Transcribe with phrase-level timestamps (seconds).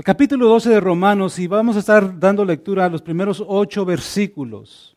[0.00, 3.84] El capítulo 12 de Romanos y vamos a estar dando lectura a los primeros ocho
[3.84, 4.96] versículos.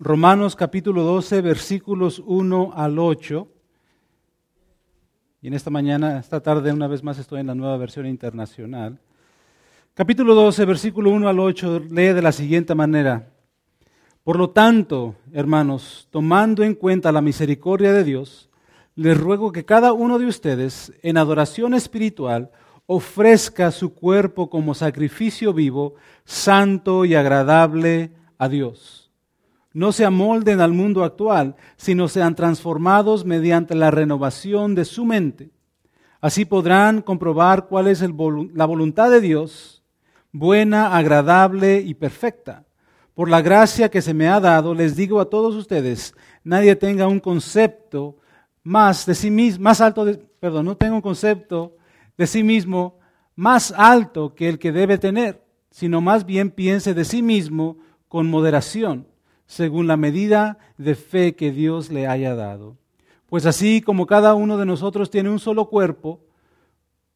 [0.00, 3.46] Romanos capítulo 12, versículos 1 al 8.
[5.42, 8.98] Y en esta mañana, esta tarde, una vez más estoy en la nueva versión internacional.
[9.94, 13.30] Capítulo 12, versículo 1 al 8, lee de la siguiente manera.
[14.24, 18.50] Por lo tanto, hermanos, tomando en cuenta la misericordia de Dios,
[18.96, 22.50] les ruego que cada uno de ustedes, en adoración espiritual,
[22.86, 29.10] ofrezca su cuerpo como sacrificio vivo, santo y agradable a Dios.
[29.72, 35.50] No se amolden al mundo actual, sino sean transformados mediante la renovación de su mente.
[36.20, 39.82] Así podrán comprobar cuál es la voluntad de Dios,
[40.32, 42.64] buena, agradable y perfecta.
[43.14, 47.06] Por la gracia que se me ha dado, les digo a todos ustedes, nadie tenga
[47.08, 48.16] un concepto
[48.62, 51.76] más de sí mismo, más alto, de, perdón, no tenga un concepto
[52.16, 52.98] de sí mismo
[53.36, 58.28] más alto que el que debe tener, sino más bien piense de sí mismo con
[58.28, 59.08] moderación,
[59.46, 62.76] según la medida de fe que Dios le haya dado.
[63.26, 66.20] Pues así como cada uno de nosotros tiene un solo cuerpo,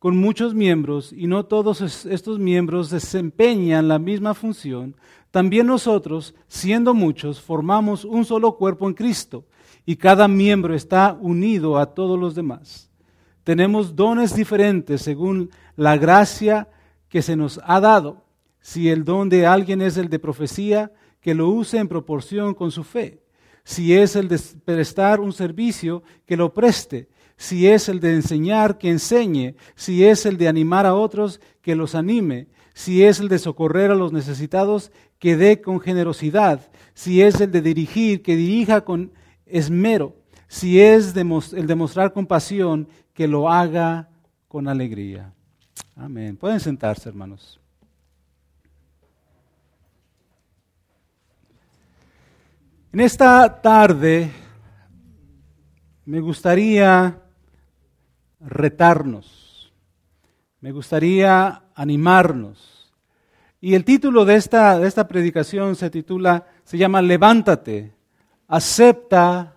[0.00, 4.96] con muchos miembros, y no todos estos miembros desempeñan la misma función,
[5.30, 9.44] también nosotros, siendo muchos, formamos un solo cuerpo en Cristo,
[9.84, 12.87] y cada miembro está unido a todos los demás.
[13.48, 16.68] Tenemos dones diferentes según la gracia
[17.08, 18.26] que se nos ha dado.
[18.60, 22.70] Si el don de alguien es el de profecía, que lo use en proporción con
[22.70, 23.22] su fe.
[23.64, 27.08] Si es el de prestar un servicio, que lo preste.
[27.38, 29.54] Si es el de enseñar, que enseñe.
[29.74, 32.48] Si es el de animar a otros, que los anime.
[32.74, 36.70] Si es el de socorrer a los necesitados, que dé con generosidad.
[36.92, 39.10] Si es el de dirigir, que dirija con
[39.46, 40.16] esmero.
[40.48, 42.88] Si es el de mostrar compasión,
[43.18, 44.08] que lo haga
[44.46, 45.32] con alegría.
[45.96, 46.36] Amén.
[46.36, 47.58] Pueden sentarse, hermanos.
[52.92, 54.30] En esta tarde
[56.04, 57.20] me gustaría
[58.38, 59.72] retarnos,
[60.60, 62.94] me gustaría animarnos.
[63.60, 67.96] Y el título de esta, de esta predicación se titula, se llama Levántate,
[68.46, 69.56] acepta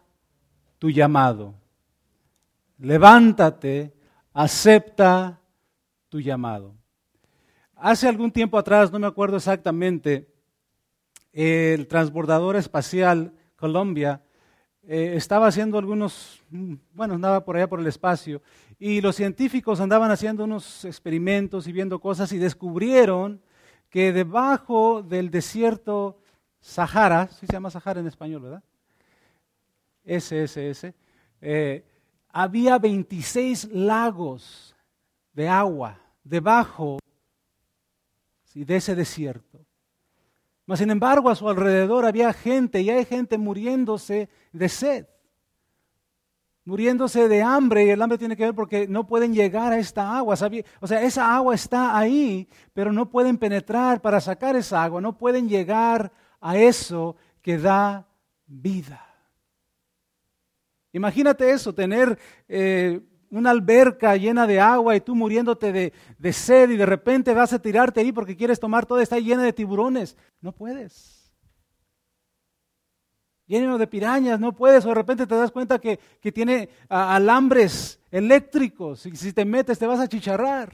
[0.80, 1.61] tu llamado
[2.81, 3.94] levántate,
[4.34, 5.40] acepta
[6.09, 6.75] tu llamado.
[7.75, 10.28] Hace algún tiempo atrás, no me acuerdo exactamente,
[11.31, 14.22] el transbordador espacial Colombia
[14.84, 18.42] eh, estaba haciendo algunos, mm, bueno, andaba por allá por el espacio,
[18.80, 23.42] y los científicos andaban haciendo unos experimentos y viendo cosas y descubrieron
[23.90, 26.19] que debajo del desierto
[26.59, 28.63] Sahara, ¿sí se llama Sahara en español, verdad?
[30.03, 30.94] SSS,
[31.42, 31.86] eh,
[32.34, 34.75] había 26 lagos
[35.34, 37.00] de agua debajo
[38.53, 39.66] de ese desierto.
[40.66, 45.08] Mas, sin embargo, a su alrededor había gente y hay gente muriéndose de sed,
[46.64, 50.18] muriéndose de hambre, y el hambre tiene que ver porque no pueden llegar a esta
[50.18, 50.36] agua.
[50.80, 55.18] O sea, esa agua está ahí, pero no pueden penetrar para sacar esa agua, no
[55.18, 58.08] pueden llegar a eso que da
[58.46, 59.11] vida.
[60.94, 66.78] Imagínate eso, tener eh, una alberca llena de agua y tú muriéndote de, sed y
[66.78, 70.18] de repente vas a tirarte ahí porque quieres tomar toda, está llena de tiburones.
[70.41, 71.31] No puedes.
[73.47, 74.85] Lleno de pirañas, no puedes.
[74.85, 79.80] O de repente te das cuenta que, que tiene alambres eléctricos y si te metes
[79.80, 80.74] te vas a chicharrar.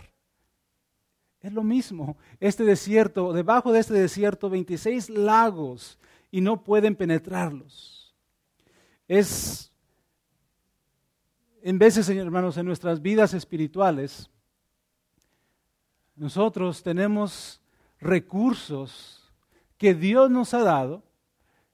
[1.39, 2.17] Es lo mismo.
[2.39, 6.00] Este desierto, debajo de este desierto, 26 lagos
[6.31, 8.16] y no pueden penetrarlos.
[9.07, 9.66] Es
[11.67, 14.29] en veces, hermanos, en nuestras vidas espirituales,
[16.16, 17.61] nosotros tenemos
[18.00, 19.29] recursos
[19.77, 21.03] que Dios nos ha dado,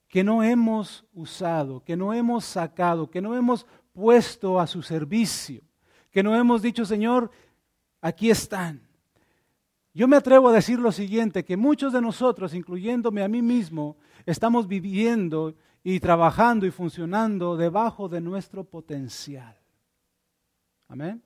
[0.08, 5.62] que no hemos usado, que no hemos sacado, que no hemos puesto a su servicio,
[6.10, 7.30] que no hemos dicho, Señor,
[8.02, 8.82] aquí están.
[9.94, 13.98] Yo me atrevo a decir lo siguiente, que muchos de nosotros, incluyéndome a mí mismo,
[14.26, 15.54] estamos viviendo
[15.84, 19.56] y trabajando y funcionando debajo de nuestro potencial.
[20.88, 21.22] Amén.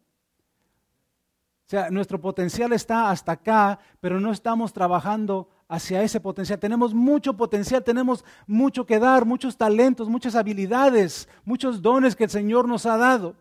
[1.67, 6.59] O sea, nuestro potencial está hasta acá, pero no estamos trabajando hacia ese potencial.
[6.59, 12.29] Tenemos mucho potencial, tenemos mucho que dar, muchos talentos, muchas habilidades, muchos dones que el
[12.29, 13.35] Señor nos ha dado.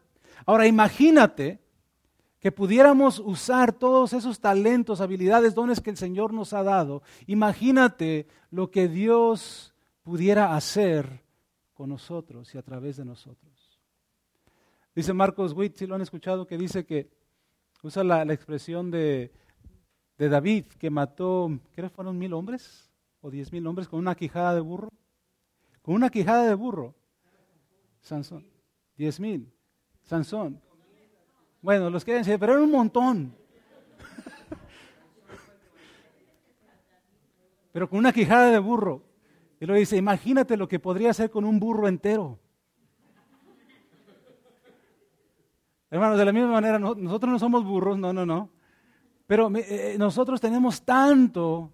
[0.45, 1.61] Ahora imagínate
[2.41, 7.03] que pudiéramos usar todos esos talentos, habilidades, dones que el Señor nos ha dado.
[7.27, 9.73] Imagínate lo que Dios
[10.03, 11.23] pudiera hacer
[11.75, 13.66] con nosotros y a través de nosotros.
[14.97, 17.09] Dice Marcos Witt, si lo han escuchado, que dice que
[17.83, 19.31] Usa la, expresión de,
[20.19, 22.91] David, que mató, que fueron mil hombres
[23.21, 24.89] o diez mil hombres con una quijada de burro.
[25.83, 26.97] Con una quijada de burro.
[28.01, 28.45] Sansón.
[28.97, 29.53] Diez mil.
[30.03, 30.61] Sansón.
[31.63, 33.37] Bueno, los que pero era un montón.
[37.73, 39.05] pero con una quijada de burro.
[39.61, 42.41] Y lo dice, imagínate lo que podría hacer con un burro entero.
[45.97, 48.51] Hermanos, de la misma manera, nosotros no somos burros, no, no, no.
[49.27, 51.73] Pero eh, eh, nosotros tenemos tanto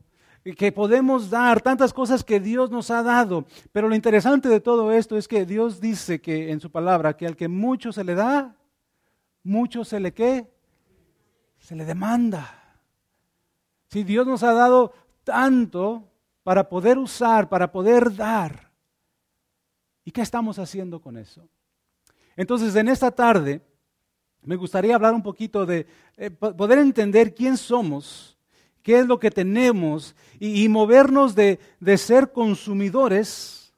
[0.56, 3.46] que podemos dar, tantas cosas que Dios nos ha dado.
[3.72, 7.26] Pero lo interesante de todo esto es que Dios dice que en su palabra que
[7.26, 8.54] al que mucho se le da,
[9.42, 10.48] mucho se le qué?
[11.58, 12.78] Se le demanda.
[13.88, 14.92] Si Dios nos ha dado
[15.24, 16.08] tanto
[16.44, 18.70] para poder usar, para poder dar.
[20.04, 21.48] ¿Y qué estamos haciendo con eso?
[22.36, 23.62] Entonces, en esta tarde
[24.44, 25.86] me gustaría hablar un poquito de
[26.16, 28.36] eh, poder entender quién somos,
[28.82, 31.60] qué es lo que tenemos y, movernos de,
[31.96, 33.72] ser consumidores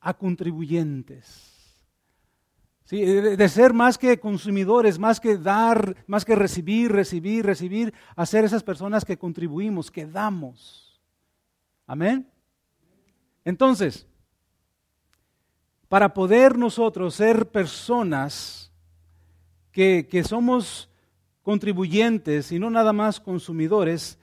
[0.00, 1.46] a contribuyentes.
[2.84, 8.26] Sí, de, ser más que consumidores, más que dar, más que recibir, recibir, recibir, a
[8.26, 11.00] ser esas personas que contribuimos, que damos.
[11.86, 12.28] Amén.
[13.44, 14.06] Entonces,
[15.88, 18.67] para poder nosotros ser personas
[19.78, 20.90] que, somos
[21.44, 24.18] contribuyentes y no nada más consumidores,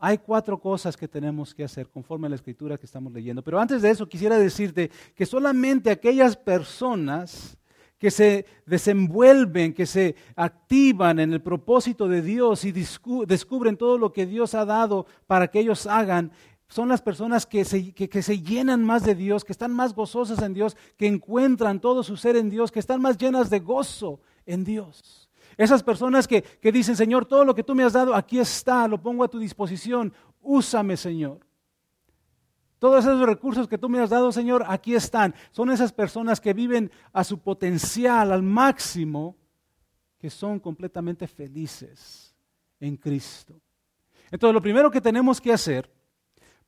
[0.00, 3.40] hay cuatro cosas que tenemos que hacer conforme a la escritura que estamos leyendo.
[3.42, 7.56] Pero antes de eso quisiera decirte que solamente aquellas personas
[7.98, 14.12] que se desenvuelven, que se activan en el propósito de Dios y descubren todo lo
[14.12, 16.32] que Dios ha dado para que ellos hagan,
[16.68, 20.42] son las personas que se, que se, llenan más de Dios, que están más gozosas
[20.42, 24.20] en Dios, que encuentran todo su ser en Dios, que están más llenas de gozo
[24.46, 25.28] en Dios.
[25.56, 29.00] Esas personas que, dicen, Señor, todo lo que tú me has dado, aquí está, lo
[29.00, 30.12] pongo a tu disposición,
[30.42, 31.40] úsame, Señor.
[32.78, 35.34] Todos esos recursos que tú me has dado, Señor, aquí están.
[35.50, 39.36] Son esas personas que viven a su potencial, al máximo,
[40.18, 42.34] que son completamente felices
[42.78, 43.58] en Cristo.
[44.30, 45.90] Entonces, lo primero que tenemos que hacer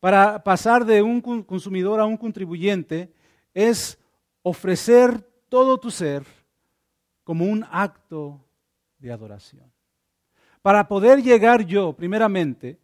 [0.01, 3.13] para pasar de un consumidor a un contribuyente
[3.53, 3.99] es
[4.43, 5.21] ofrecer
[5.51, 6.38] todo tu ser
[7.29, 8.43] como un acto
[8.99, 9.71] de adoración.
[10.63, 12.79] Para poder llegar yo, primeramente,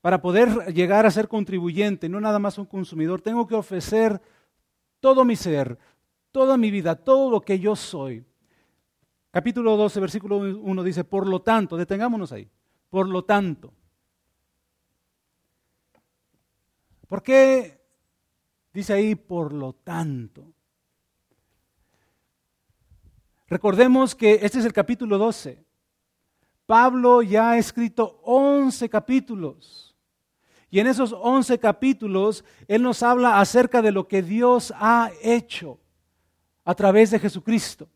[0.00, 4.22] para poder llegar a ser contribuyente, no nada más un consumidor, tengo que ofrecer
[5.00, 5.76] todo mi ser,
[6.30, 8.24] toda mi vida, todo lo que yo soy.
[9.32, 12.48] Capítulo 12, versículo 1 dice, por lo tanto, detengámonos ahí,
[12.88, 13.72] por lo tanto.
[17.08, 17.80] ¿Por qué
[18.72, 20.54] dice ahí por lo tanto?
[23.52, 25.62] Recordemos que este es el capítulo 12.
[26.64, 29.94] Pablo ya ha escrito 11 capítulos.
[30.70, 35.78] Y en esos 11 capítulos Él nos habla acerca de lo que Dios ha hecho
[36.64, 37.90] a través de Jesucristo.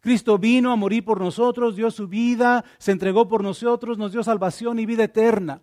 [0.00, 4.22] Cristo vino a morir por nosotros, dio su vida, se entregó por nosotros, nos dio
[4.22, 5.60] salvación y vida eterna.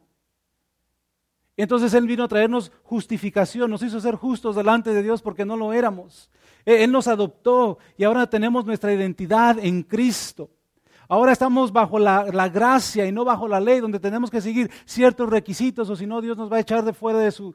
[1.58, 5.58] Entonces Él vino a traernos justificación, nos hizo ser justos delante de Dios porque no
[5.58, 6.30] lo éramos.
[6.66, 10.50] Él nos adoptó y ahora tenemos nuestra identidad en Cristo.
[11.10, 15.30] Ahora estamos bajo la, gracia y no bajo la ley, donde tenemos que seguir ciertos
[15.30, 17.54] requisitos, o si no, Dios nos va a echar de fuera de su,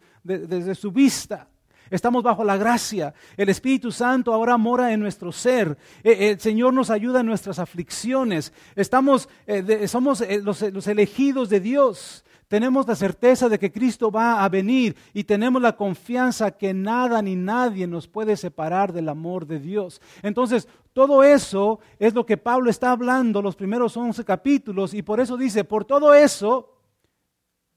[0.74, 1.48] su vista.
[1.90, 3.14] Estamos bajo la gracia.
[3.36, 5.78] El Espíritu Santo ahora mora en nuestro ser.
[6.04, 8.52] Eh, el Señor nos ayuda en nuestras aflicciones.
[8.76, 14.42] Estamos, eh, somos eh, los elegidos de Dios tenemos la certeza de que Cristo va
[14.42, 19.46] a venir y tenemos la confianza que nada ni nadie nos puede separar del amor
[19.46, 20.00] de Dios.
[20.22, 25.20] Entonces, todo eso es lo que Pablo está hablando los primeros 11 capítulos y por
[25.20, 26.74] eso dice, por todo eso,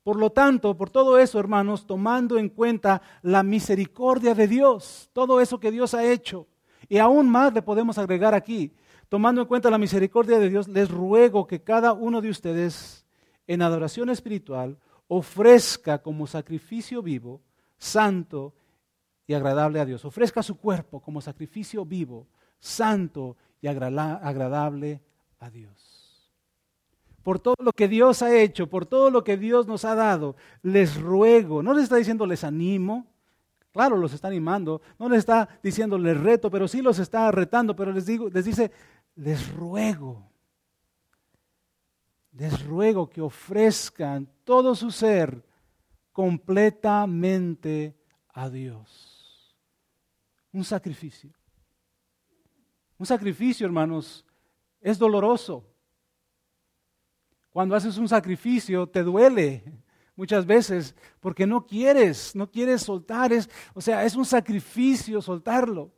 [0.03, 5.41] por lo tanto, por todo eso, hermanos, tomando en cuenta la misericordia de Dios, todo
[5.41, 6.47] eso que Dios ha hecho,
[6.87, 8.73] y aún más le podemos agregar aquí,
[9.09, 13.00] tomando en cuenta la misericordia de Dios, les ruego que cada uno de ustedes
[13.53, 14.77] en adoración espiritual
[15.08, 17.41] ofrezca como sacrificio vivo,
[17.77, 18.53] santo
[19.27, 20.05] y agradable a Dios.
[20.05, 22.27] Ofrezca su cuerpo como sacrificio vivo,
[22.60, 25.01] santo y agradable
[25.39, 26.31] a Dios.
[27.24, 30.38] Por todo lo que Dios ha hecho, por todo lo que Dios nos ha dado,
[30.63, 33.05] les ruego, no les está diciendo les animo,
[33.74, 37.75] claro, los está animando, no les está diciendo les reto, pero sí los está retando,
[37.75, 38.72] pero les, digo, les dice
[39.15, 40.30] les ruego
[42.33, 45.43] les ruego que ofrezcan todo su ser
[46.11, 47.97] completamente
[48.29, 49.55] a Dios.
[50.51, 51.31] Un sacrificio.
[52.97, 54.25] Un sacrificio, hermanos,
[54.79, 55.65] es doloroso.
[57.50, 59.63] Cuando haces un sacrificio, te duele
[60.15, 63.33] muchas veces porque no quieres, no quieres soltar.
[63.33, 65.91] Es, o sea, es un sacrificio soltarlo.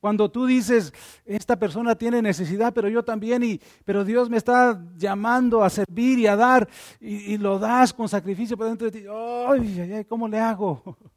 [0.00, 0.92] Cuando tú dices,
[1.24, 6.18] esta persona tiene necesidad, pero yo también, y, pero Dios me está llamando a servir
[6.18, 6.68] y a dar,
[7.00, 10.04] y, lo das con sacrificio por dentro de ti, ¡ay, ay, ay!
[10.04, 10.82] ¿Cómo le hago?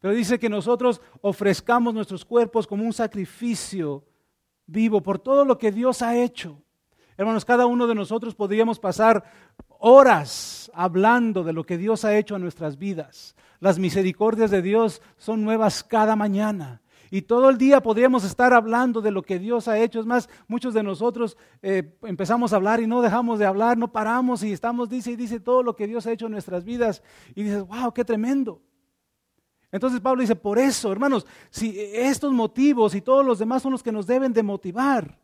[0.00, 4.04] Pero dice que nosotros ofrezcamos nuestros cuerpos como un sacrificio
[4.66, 6.60] vivo por todo lo que Dios ha hecho.
[7.16, 9.24] Hermanos, cada uno de nosotros podríamos pasar
[9.78, 13.34] horas hablando de lo que Dios ha hecho en nuestras vidas.
[13.60, 16.82] Las misericordias de Dios son nuevas cada mañana.
[17.14, 20.00] Y todo el día podríamos estar hablando de lo que Dios ha hecho.
[20.00, 23.92] Es más, muchos de nosotros eh, empezamos a hablar y no dejamos de hablar, no
[23.92, 27.04] paramos y estamos, dice y dice todo lo que Dios ha hecho en nuestras vidas.
[27.36, 28.60] Y dices, wow, qué tremendo.
[29.70, 33.84] Entonces Pablo dice, por eso, hermanos, si estos motivos y todos los demás son los
[33.84, 35.16] que nos deben de motivar,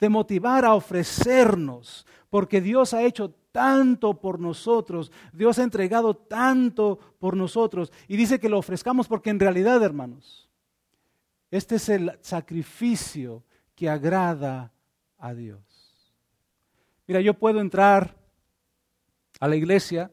[0.00, 6.98] de motivar a ofrecernos, porque Dios ha hecho tanto por nosotros, Dios ha entregado tanto
[7.18, 10.50] por nosotros, y dice que lo ofrezcamos porque en realidad, hermanos,
[11.56, 13.44] este es el sacrificio
[13.76, 14.72] que agrada
[15.18, 15.62] a Dios.
[17.06, 18.16] Mira, yo puedo entrar
[19.38, 20.10] a la iglesia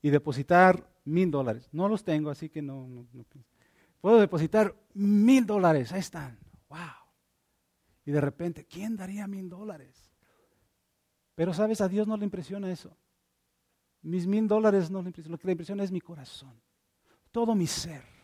[0.00, 1.68] y depositar mil dólares.
[1.72, 3.06] No los tengo, así que no,
[4.00, 6.38] Puedo depositar mil dólares, ahí están.
[6.70, 6.78] ¡Wow!
[8.06, 10.10] Y de repente, ¿quién daría mil dólares?
[11.34, 12.96] Pero sabes, a Dios no le impresiona eso.
[14.00, 15.32] Mis mil dólares no le impresionan.
[15.32, 16.58] Lo que le impresiona es mi corazón,
[17.30, 18.15] todo mi ser.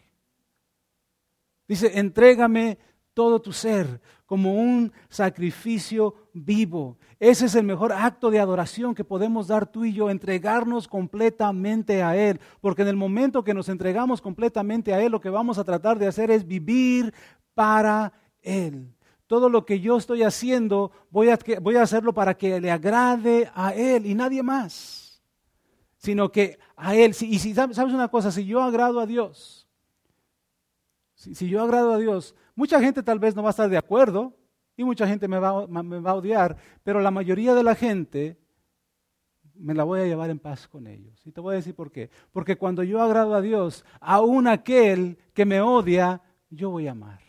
[1.73, 2.77] Dice, entrégame
[3.15, 6.99] todo tu ser como un sacrificio vivo.
[7.19, 12.03] Ese es el mejor acto de adoración que podemos dar tú y yo, entregarnos completamente
[12.03, 12.39] a Él.
[12.61, 15.99] Porque en el momento que nos entregamos completamente a Él, lo que vamos a tratar
[15.99, 17.15] de hacer es vivir
[17.55, 18.13] para
[18.43, 18.95] Él.
[19.27, 23.51] Todo lo que yo estoy haciendo, voy a, voy a hacerlo para que le agrade
[23.55, 25.23] a Él y nadie más.
[25.97, 27.17] Sino que a Él.
[27.19, 29.62] Y si sabes una cosa, si yo agrado a Dios,
[31.35, 34.35] si, yo agrado a Dios, mucha gente tal vez no va a estar de acuerdo
[34.77, 38.39] y mucha gente me va, me va a odiar, pero la mayoría de la gente
[39.55, 41.25] me la voy a llevar en paz con ellos.
[41.25, 42.11] Y te voy a decir por qué.
[42.33, 47.21] Porque cuando yo agrado a Dios, aún aquel que me odia, yo voy a amar.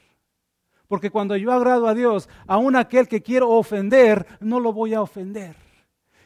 [0.88, 5.02] Porque cuando yo agrado a Dios, aún aquel que quiero ofender, no lo voy a
[5.02, 5.56] ofender.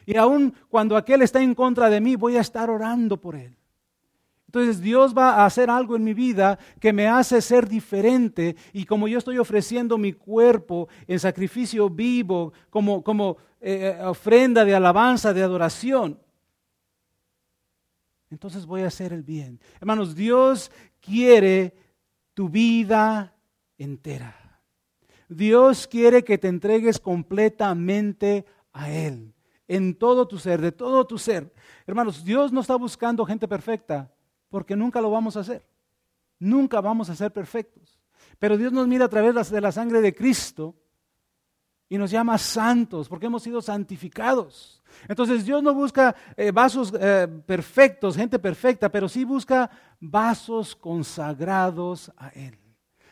[0.06, 3.57] Y aún cuando aquel está en contra de mí, voy a estar orando por él.
[4.48, 8.86] Entonces Dios va a hacer algo en mi vida que me hace ser diferente y
[8.86, 14.74] como yo estoy ofreciendo mi cuerpo en sacrificio vivo, como, como eh, eh, ofrenda de
[14.74, 16.18] alabanza, de adoración,
[18.30, 19.60] entonces voy a hacer el bien.
[19.80, 21.74] Hermanos, Dios quiere
[22.32, 23.34] tu vida
[23.76, 24.62] entera.
[25.28, 29.34] Dios quiere que te entregues completamente a Él,
[29.66, 31.52] en todo tu ser, de todo tu ser.
[31.86, 34.10] Hermanos, Dios no está buscando gente perfecta
[34.48, 35.66] porque nunca lo vamos a hacer.
[36.38, 37.98] Nunca vamos a ser perfectos.
[38.38, 40.74] Pero Dios nos mira a través de la sangre de Cristo
[41.88, 44.82] y nos llama santos porque hemos sido santificados.
[45.08, 52.12] Entonces Dios no busca eh, vasos eh, perfectos, gente perfecta, pero sí busca vasos consagrados
[52.16, 52.58] a Él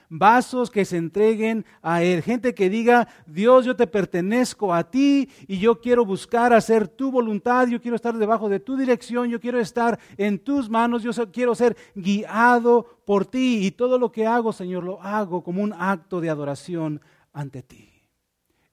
[0.09, 5.29] vasos que se entreguen a Él, gente que diga, Dios, yo te pertenezco a ti
[5.47, 9.41] y yo quiero buscar hacer tu voluntad, yo quiero estar debajo de tu dirección, yo
[9.41, 14.27] quiero estar en tus manos, yo quiero ser guiado por ti y todo lo que
[14.27, 17.01] hago, Señor, lo hago como un acto de adoración
[17.33, 17.97] ante ti.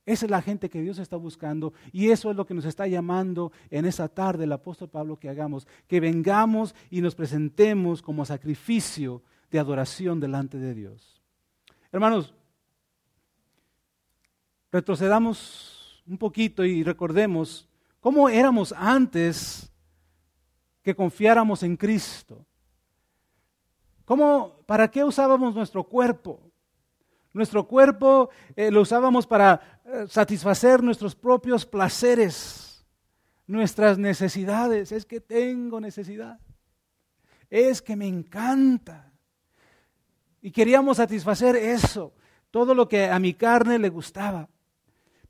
[0.06, 2.88] Esa es la gente que Dios está buscando y eso es lo que nos está
[2.88, 8.26] llamando en esa tarde el apóstol Pablo que hagamos, que vengamos y nos presentemos como
[8.26, 11.23] sacrificio de adoración delante de Dios.
[11.94, 12.34] Hermanos,
[14.72, 17.70] retrocedamos un poquito y recordemos
[18.00, 19.72] cómo éramos antes
[20.82, 22.44] que confiáramos en Cristo.
[24.06, 26.42] ¿Cómo, ¿Para qué usábamos nuestro cuerpo?
[27.32, 32.84] Nuestro cuerpo eh, lo usábamos para eh, satisfacer nuestros propios placeres,
[33.46, 34.92] nuestras necesidades.
[34.92, 36.40] Es que tengo necesidad.
[37.52, 39.13] Es que me encanta.
[40.44, 42.14] Y queríamos satisfacer eso,
[42.52, 44.50] todo lo que a mi carne le gustaba.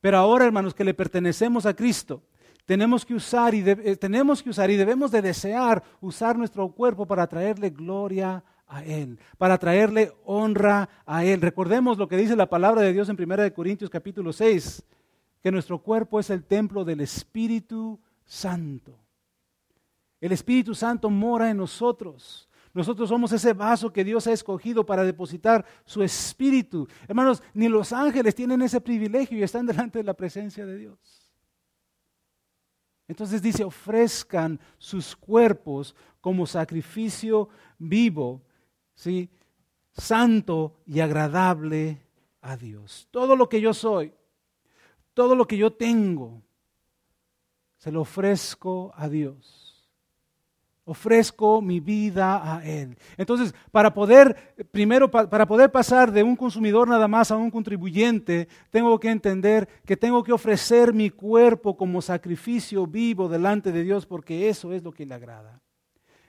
[0.02, 2.24] Pero ahora, hermanos, que le pertenecemos a Cristo,
[2.66, 7.06] tenemos que usar y eh, tenemos que usar y debemos de desear usar nuestro cuerpo
[7.06, 11.42] para traerle gloria a él, para traerle honra a él.
[11.42, 14.84] Recordemos lo que dice la palabra de Dios en 1 Corintios capítulo 6,
[15.44, 18.98] que nuestro cuerpo es el templo del Espíritu Santo.
[20.20, 22.50] El Espíritu Santo mora en nosotros.
[22.74, 26.88] Nosotros somos ese vaso que Dios ha escogido para depositar su espíritu.
[27.08, 30.98] Hermanos, ni los ángeles tienen ese privilegio y están delante de la presencia de Dios.
[33.08, 38.42] Entonces dice, ofrezcan sus cuerpos como sacrificio vivo,
[38.96, 39.30] ¿sí?
[39.92, 42.02] santo y agradable
[42.42, 43.08] a Dios.
[43.12, 44.14] Todo lo que yo soy,
[45.14, 46.42] todo lo que yo tengo,
[47.78, 49.63] se lo ofrezco a Dios.
[50.86, 52.98] Ofrezco mi vida a Él.
[53.16, 58.50] Entonces, para poder, primero, para poder pasar de un consumidor nada más a un contribuyente,
[58.70, 64.06] tengo que entender que tengo que ofrecer mi cuerpo como sacrificio vivo delante de Dios,
[64.06, 65.62] porque eso es lo que le agrada.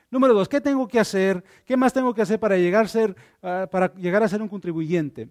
[0.09, 1.43] Número dos, ¿qué tengo que hacer?
[1.65, 4.49] ¿Qué más tengo que hacer para llegar a ser, ah, para llegar a ser un
[4.49, 5.29] contribuyente?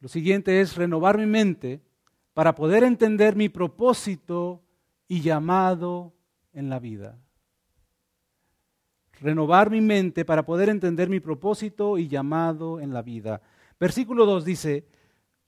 [0.00, 1.80] Lo siguiente es renovar mi mente
[2.34, 4.60] para poder entender mi propósito
[5.06, 6.12] y llamado
[6.52, 7.16] en la vida.
[9.22, 13.40] Renovar mi mente para poder entender mi propósito y llamado en la vida.
[13.78, 14.84] Versículo 2 dice,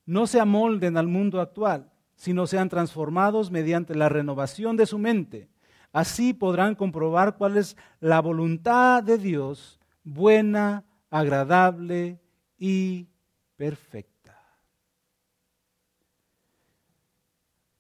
[0.07, 5.49] no se amolden al mundo actual, sino sean transformados mediante la renovación de su mente.
[5.93, 12.21] Así podrán comprobar cuál es la voluntad de Dios, buena, agradable
[12.57, 13.09] y
[13.57, 14.41] perfecta.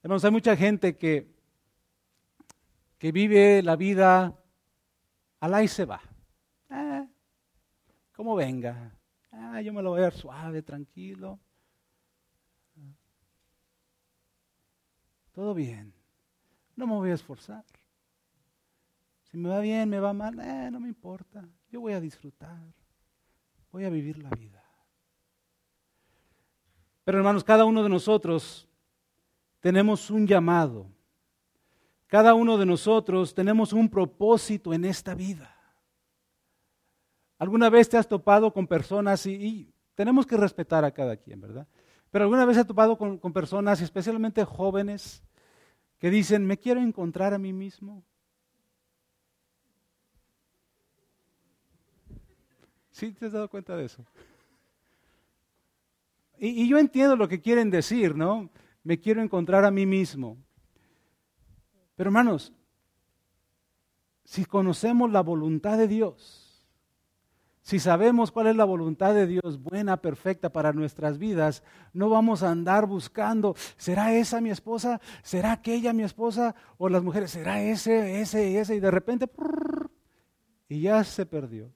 [0.03, 1.29] Hermanos, hay mucha gente que,
[2.99, 4.35] que vive la vida
[5.41, 6.01] al y se va.
[6.71, 7.07] Ah,
[8.15, 8.97] como venga.
[9.31, 11.39] Ah, yo me lo voy a ver suave, tranquilo.
[15.33, 15.93] Todo bien.
[16.77, 17.65] No me voy a esforzar.
[19.25, 21.45] Si me va bien, me va mal, eh, no me importa.
[21.71, 22.73] Yo voy a disfrutar.
[23.73, 24.63] Voy a vivir la vida.
[27.05, 28.69] Pero hermanos, cada uno de nosotros
[29.61, 30.94] tenemos un llamado.
[32.15, 35.53] Cada uno de nosotros tenemos un propósito en esta vida.
[37.39, 41.67] ¿Alguna vez te has topado con personas y, tenemos que respetar a cada quien, ¿verdad?
[42.13, 45.25] Pero alguna vez has topado con, con personas, especialmente jóvenes,
[45.99, 48.05] que dicen, me quiero encontrar a mí mismo?
[52.93, 54.07] ¿Sí te has dado cuenta de eso?
[56.39, 58.51] Y, y, yo entiendo lo que quieren decir, ¿no?
[58.85, 60.39] me quiero encontrar a mí mismo.
[61.97, 62.53] Pero hermanos,
[64.25, 66.67] si conocemos la voluntad de Dios,
[67.65, 71.63] si sabemos cuál es la voluntad de Dios, buena, perfecta para nuestras vidas,
[71.95, 75.01] no vamos a andar buscando, ¿será esa mi esposa?
[75.23, 76.55] ¿Será aquella mi esposa?
[76.77, 78.77] O las mujeres, ¿será ese, ese, ese?
[78.77, 79.31] Y de repente,
[80.69, 81.73] y ya se perdió.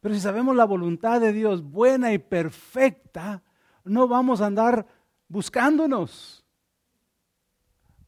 [0.00, 3.42] Pero si sabemos la voluntad de Dios, buena y perfecta,
[3.82, 4.86] no vamos a andar
[5.26, 6.43] buscándonos.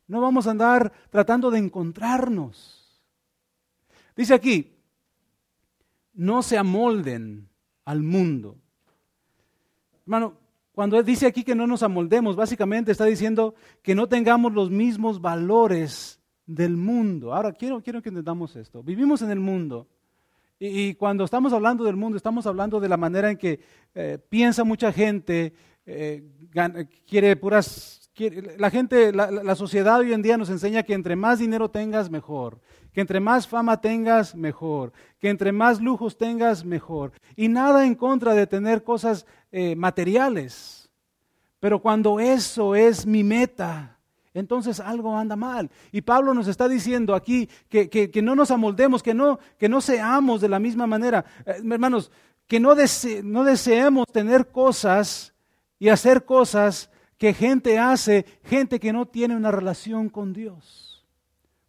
[0.09, 3.03] No vamos a andar tratando de encontrarnos.
[4.17, 4.77] Dice aquí,
[6.15, 7.49] no se amolden
[7.85, 8.57] al mundo.
[10.03, 10.35] Hermano,
[10.73, 15.21] cuando dice aquí que no nos amoldemos, básicamente está diciendo que no tengamos los mismos
[15.21, 17.35] valores del mundo.
[17.35, 18.83] Ahora, quiero, quiero que entendamos esto.
[18.83, 19.89] Vivimos en el mundo.
[20.59, 23.61] Y, cuando estamos hablando del mundo, estamos hablando de la manera en que
[23.95, 25.53] eh, piensa mucha gente,
[25.85, 26.25] eh,
[27.07, 28.06] quiere puras
[28.59, 32.61] la gente, la, sociedad hoy en día nos enseña que entre más dinero tengas, mejor.
[32.93, 34.93] Que entre más fama tengas, mejor.
[35.19, 37.13] Que entre más lujos tengas, mejor.
[37.37, 40.91] Y nada en contra de tener cosas eh, materiales.
[41.61, 43.99] Pero cuando eso es mi meta,
[44.33, 45.71] entonces algo anda mal.
[45.93, 50.41] Y Pablo nos está diciendo aquí que, no nos amoldemos, que no, que no seamos
[50.41, 51.25] de la misma manera.
[51.45, 52.11] Eh, hermanos,
[52.47, 52.75] que no,
[53.25, 55.35] no deseemos tener cosas
[55.79, 61.05] y hacer cosas que gente hace, gente que no tiene una relación con Dios.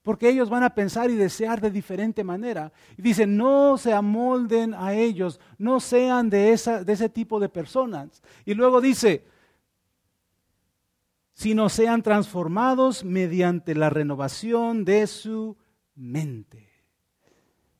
[0.01, 2.71] Porque ellos van a pensar y desear de diferente manera.
[2.97, 7.49] Y dice, no se amolden a ellos, no sean de, esa, de ese tipo de
[7.49, 8.23] personas.
[8.45, 9.25] Y luego dice,
[11.33, 15.57] sino sean transformados mediante la renovación de su
[15.93, 16.66] mente.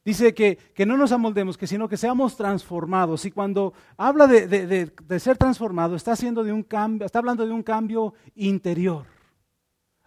[0.08, 3.26] Dice que, no nos amoldemos, que sino que seamos transformados.
[3.26, 7.62] Y cuando habla de, ser transformado, está, haciendo de un cambio, está hablando de un
[7.62, 9.06] cambio interior.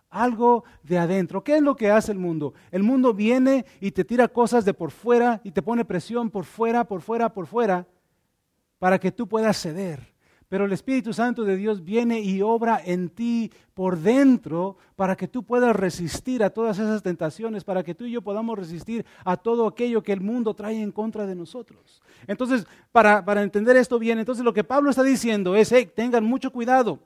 [0.09, 1.45] Algo de adentro.
[1.45, 2.55] ¿Qué es lo que hace el mundo?
[2.71, 6.47] El mundo viene y te tira cosas de por fuera y te pone presión por
[6.47, 7.87] fuera, por fuera, por fuera,
[8.79, 10.10] para que tú puedas ceder.
[10.51, 15.29] Pero el Espíritu Santo de Dios viene y obra en ti por dentro para que
[15.29, 19.37] tú puedas resistir a todas esas tentaciones, para que tú y yo podamos resistir a
[19.37, 22.03] todo aquello que el mundo trae en contra de nosotros.
[22.27, 26.99] Entonces, para, entender esto bien, entonces lo que Pablo está diciendo es, tengan mucho cuidado.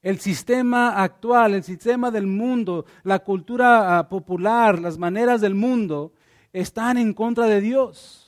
[0.00, 6.14] El sistema actual, el sistema del mundo, la cultura ah, popular, las maneras del mundo,
[6.54, 8.27] están en contra de Dios.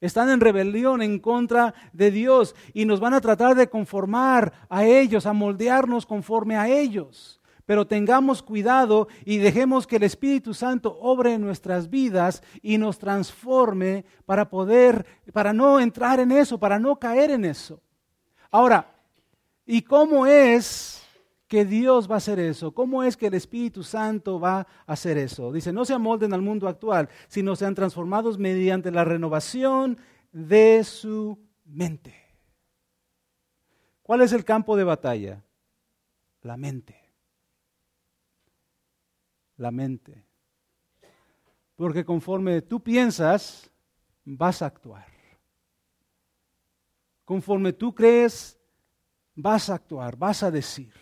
[0.00, 4.84] Están en rebelión en contra de Dios y nos van a tratar de conformar a
[4.84, 7.40] ellos, a moldearnos conforme a ellos.
[7.68, 12.98] pero tengamos cuidado y dejemos que el Espíritu Santo obre en nuestras vidas y nos
[12.98, 17.82] transforme para poder, para no entrar en eso, para no caer en eso.
[18.50, 18.90] Ahora,
[19.66, 20.97] ¿y cómo es
[21.48, 22.72] que Dios va a hacer eso?
[22.72, 25.50] ¿Cómo es que el Espíritu Santo va a hacer eso?
[25.50, 29.98] Dice, no se amolden al mundo actual, sino sean transformados mediante la renovación
[30.30, 32.14] de su mente.
[34.02, 35.42] ¿Cuál es el campo de batalla?
[36.42, 36.96] La mente.
[39.56, 40.24] La mente.
[41.76, 43.70] Porque conforme tú piensas,
[44.24, 45.06] vas a actuar.
[47.24, 48.58] Conforme tú crees,
[49.34, 50.92] vas a actuar, vas a decir.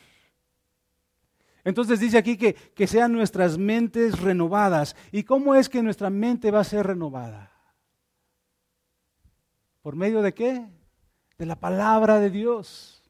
[1.67, 4.95] Entonces dice aquí que, que sean nuestras mentes renovadas.
[5.11, 7.51] ¿Y cómo es que nuestra mente va a ser renovada?
[9.83, 10.65] ¿Por medio de qué?
[11.37, 13.03] De la palabra de Dios.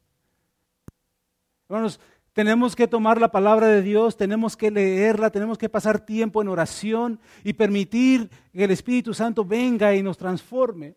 [1.69, 1.99] Hermanos,
[2.33, 6.47] tenemos que tomar la palabra de Dios, tenemos que leerla, tenemos que pasar tiempo en
[6.47, 10.95] oración y permitir que el Espíritu Santo venga y nos transforme.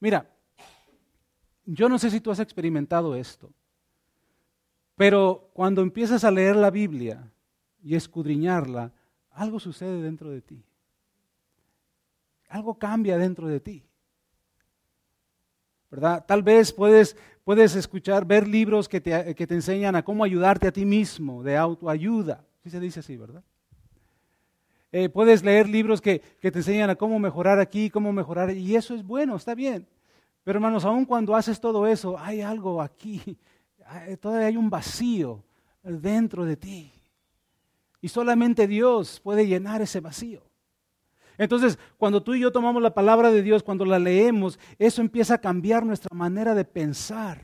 [0.00, 0.30] Mira,
[1.64, 3.50] yo no sé si tú has experimentado esto,
[5.00, 7.32] pero cuando empiezas a leer la Biblia
[7.82, 8.92] y escudriñarla,
[9.30, 10.62] algo sucede dentro de ti.
[12.50, 13.82] Algo cambia dentro de ti.
[15.90, 16.22] ¿verdad?
[16.28, 20.68] Tal vez puedes, puedes escuchar, ver libros que te, que te, enseñan a cómo ayudarte
[20.68, 22.44] a ti mismo, de autoayuda.
[22.62, 23.42] Sí se dice así, ¿verdad?
[24.92, 28.76] Eh, puedes leer libros que, que, te enseñan a cómo mejorar aquí, cómo mejorar, y
[28.76, 29.88] eso es bueno, está bien.
[30.44, 33.38] Pero hermanos, aun cuando haces todo eso, hay algo aquí,
[34.20, 35.42] todavía hay un vacío
[35.82, 36.92] dentro de ti.
[38.00, 40.42] Y solamente Dios puede llenar ese vacío.
[41.36, 45.34] Entonces, cuando tú y yo tomamos la palabra de Dios, cuando la leemos, eso empieza
[45.34, 47.40] a cambiar nuestra manera de pensar.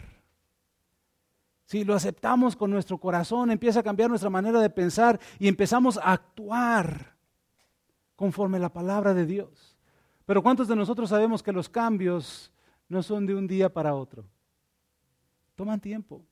[1.64, 5.98] Si lo aceptamos con nuestro corazón, empieza a cambiar nuestra manera de pensar y empezamos
[5.98, 7.16] a actuar
[8.14, 9.76] conforme la palabra de Dios.
[10.26, 12.52] Pero ¿cuántos de nosotros sabemos que los cambios
[12.88, 14.24] no son de un día para otro?
[15.54, 16.22] Toman tiempo.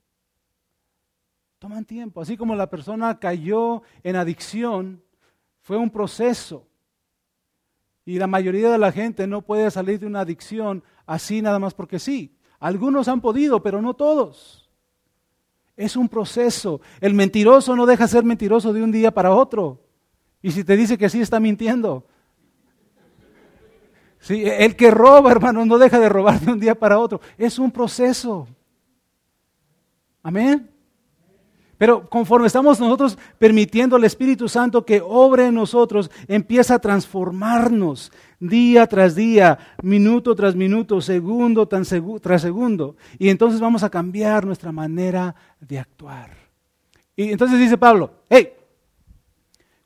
[1.65, 2.21] Toman tiempo.
[2.21, 5.03] Así como la persona cayó en adicción,
[5.63, 6.69] fue un proceso.
[8.05, 11.73] Y la mayoría de la gente no puede salir de una adicción así nada más
[11.73, 12.37] porque sí.
[12.61, 14.69] Algunos han podido, pero no todos.
[15.75, 16.83] Es un proceso.
[17.01, 19.81] El mentiroso no deja ser mentiroso de un día para otro.
[20.43, 22.07] Y si te dice que sí, está mintiendo.
[24.19, 27.23] Sí, el que roba, hermano, no deja de robar de un día para otro.
[27.39, 28.47] Es un proceso.
[30.23, 30.74] Amén.
[31.85, 38.11] Pero conforme estamos nosotros permitiendo al Espíritu Santo que obre en nosotros, empieza a transformarnos
[38.41, 42.97] día tras día, minuto tras minuto, segundo tras segundo.
[43.19, 46.31] Y entonces vamos a cambiar nuestra manera de actuar.
[47.15, 48.55] Y entonces dice Pablo, hey,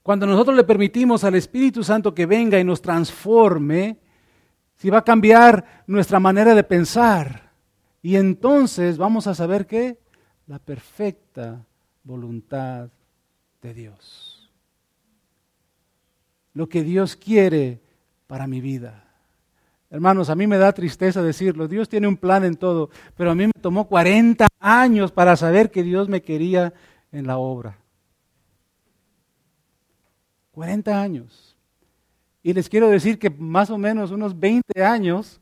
[0.00, 3.98] cuando nosotros le permitimos al Espíritu Santo que venga y nos transforme,
[4.76, 7.50] si va a cambiar nuestra manera de pensar.
[8.02, 9.98] Y entonces vamos a saber que
[10.46, 11.64] la perfecta
[12.08, 12.88] voluntad
[13.60, 14.50] de Dios.
[16.54, 17.80] Lo que Dios quiere
[18.26, 19.04] para mi vida.
[19.90, 21.68] Hermanos, a mí me da tristeza decirlo.
[21.68, 25.70] Dios tiene un plan en todo, pero a mí me tomó 40 años para saber
[25.70, 26.72] que Dios me quería
[27.12, 27.78] en la obra.
[30.52, 31.56] 40 años.
[32.42, 35.40] Y les quiero decir que más o menos unos 20 años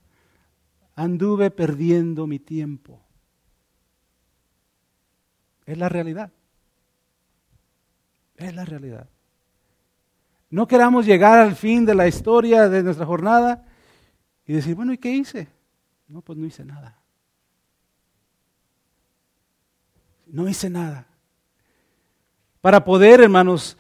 [0.97, 3.01] anduve perdiendo mi tiempo.
[5.65, 6.33] Es la realidad.
[8.37, 9.09] Es la realidad.
[10.51, 13.65] No queramos llegar al fin de la historia de nuestra jornada
[14.47, 15.49] y decir, bueno, ¿y qué hice?
[16.09, 16.99] No, pues no hice nada.
[20.27, 21.07] No hice nada.
[22.61, 23.77] Para poder, hermanos,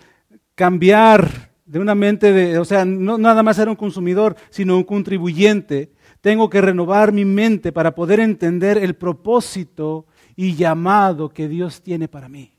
[0.54, 4.84] cambiar de una mente de, o sea, no nada más ser un consumidor, sino un
[4.84, 11.82] contribuyente, tengo que renovar mi mente para poder entender el propósito y llamado que Dios
[11.82, 12.55] tiene para mí.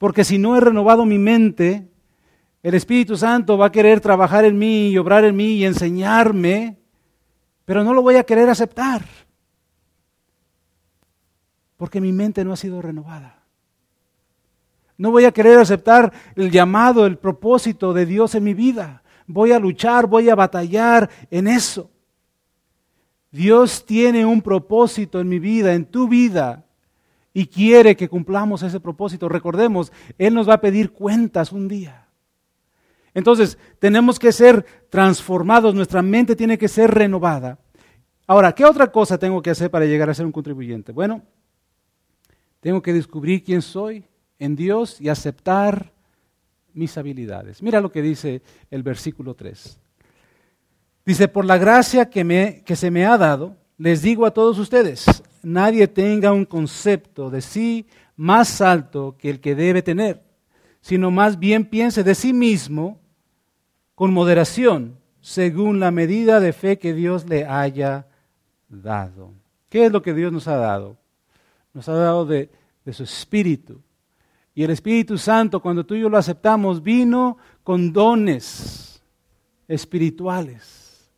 [0.00, 1.86] Porque si no he renovado mi mente,
[2.62, 6.78] el Espíritu Santo va a querer trabajar en mí y obrar en mí y enseñarme,
[7.66, 9.04] pero no lo voy a querer aceptar.
[11.76, 13.42] Porque mi mente no ha sido renovada.
[14.96, 19.02] No voy a querer aceptar el llamado, el propósito de Dios en mi vida.
[19.26, 21.90] Voy a luchar, voy a batallar en eso.
[23.30, 26.64] Dios tiene un propósito en mi vida, en tu vida,
[27.32, 29.28] y quiere que cumplamos ese propósito.
[29.28, 32.06] Recordemos, Él nos va a pedir cuentas un día.
[33.14, 37.58] Entonces, tenemos que ser transformados, nuestra mente tiene que ser renovada.
[38.26, 40.92] Ahora, ¿qué otra cosa tengo que hacer para llegar a ser un contribuyente?
[40.92, 41.22] Bueno,
[42.60, 44.04] tengo que descubrir quién soy
[44.38, 45.92] en Dios y aceptar
[46.72, 47.62] mis habilidades.
[47.62, 49.80] Mira lo que dice el versículo 3.
[51.04, 55.22] Dice, por la gracia que, que se me ha dado, les digo a todos ustedes,
[55.42, 60.22] nadie tenga un concepto de sí más alto que el que debe tener,
[60.82, 63.00] sino más bien piense de sí mismo
[63.94, 68.06] con moderación, según la medida de fe que Dios le haya
[68.68, 69.32] dado.
[69.70, 70.98] ¿Qué es lo que Dios nos ha dado?
[71.72, 72.50] Nos ha dado de,
[72.92, 73.80] su espíritu.
[74.54, 79.02] Y el Espíritu Santo, cuando tú y yo lo aceptamos, vino con dones
[79.66, 81.08] espirituales.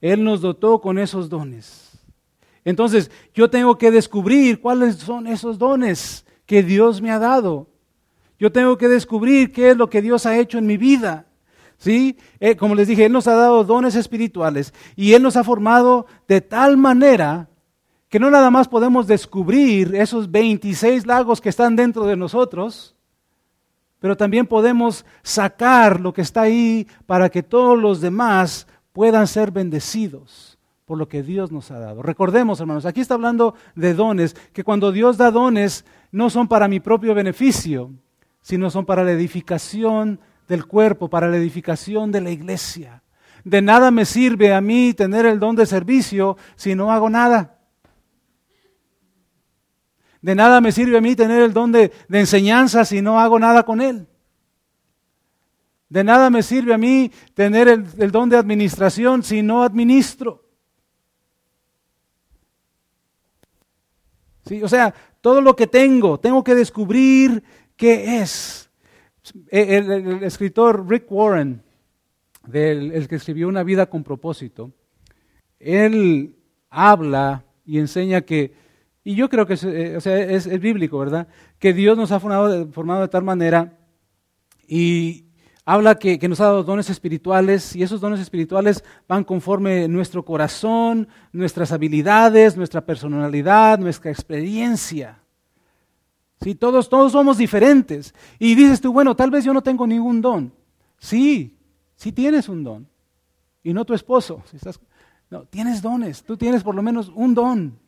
[0.00, 1.87] Él nos dotó con esos dones.
[2.64, 7.68] Entonces, yo tengo que descubrir cuáles son esos dones que Dios me ha dado.
[8.38, 11.26] Yo tengo que descubrir qué es lo que Dios ha hecho en mi vida.
[11.76, 12.18] ¿Sí?
[12.40, 16.06] Eh, como les dije, Él nos ha dado dones espirituales y Él nos ha formado
[16.26, 17.48] de tal manera
[18.08, 22.96] que no nada más podemos descubrir esos 26 lagos que están dentro de nosotros,
[24.00, 29.52] pero también podemos sacar lo que está ahí para que todos los demás puedan ser
[29.52, 30.57] bendecidos
[30.88, 32.02] por lo que Dios nos ha dado.
[32.02, 36.66] Recordemos, hermanos, aquí está hablando de dones, que cuando Dios da dones no son para
[36.66, 37.92] mi propio beneficio,
[38.40, 43.02] sino son para la edificación del cuerpo, para la edificación de la iglesia.
[43.44, 47.58] De nada me sirve a mí tener el don de servicio si no hago nada.
[50.22, 53.64] De nada me sirve a mí tener el don de, enseñanza si no hago nada
[53.64, 54.06] con él.
[55.90, 60.47] De nada me sirve a mí tener el don de administración si no administro.
[64.62, 67.42] O sea, todo lo que tengo, tengo que descubrir
[67.76, 68.70] qué es.
[69.50, 71.62] El, escritor Rick Warren,
[72.52, 74.72] el que escribió Una vida con propósito,
[75.58, 76.36] él
[76.70, 78.54] habla y enseña que,
[79.04, 81.28] y yo creo que es, eh, o sea, es, bíblico, ¿verdad?
[81.58, 83.78] Que Dios nos ha formado, formado de tal manera
[84.66, 85.27] y,
[85.68, 91.08] habla que, nos ha dado dones espirituales y esos dones espirituales van conforme nuestro corazón,
[91.30, 95.18] nuestras habilidades, nuestra personalidad, nuestra experiencia.
[96.40, 98.14] Sí, todos, todos somos diferentes.
[98.38, 100.54] Y dices tú, bueno, tal vez yo no tengo ningún don.
[100.96, 101.58] Sí,
[101.96, 102.88] sí tienes un don.
[103.62, 104.42] Y no tu esposo.
[104.50, 104.80] Si estás,
[105.28, 106.22] no, tienes dones.
[106.22, 107.78] Tú tienes por lo menos un don.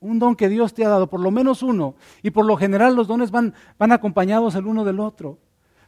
[0.00, 1.96] Un don que Dios te ha dado, por lo menos uno.
[2.22, 5.38] Y por lo general los dones van, van acompañados el uno del otro.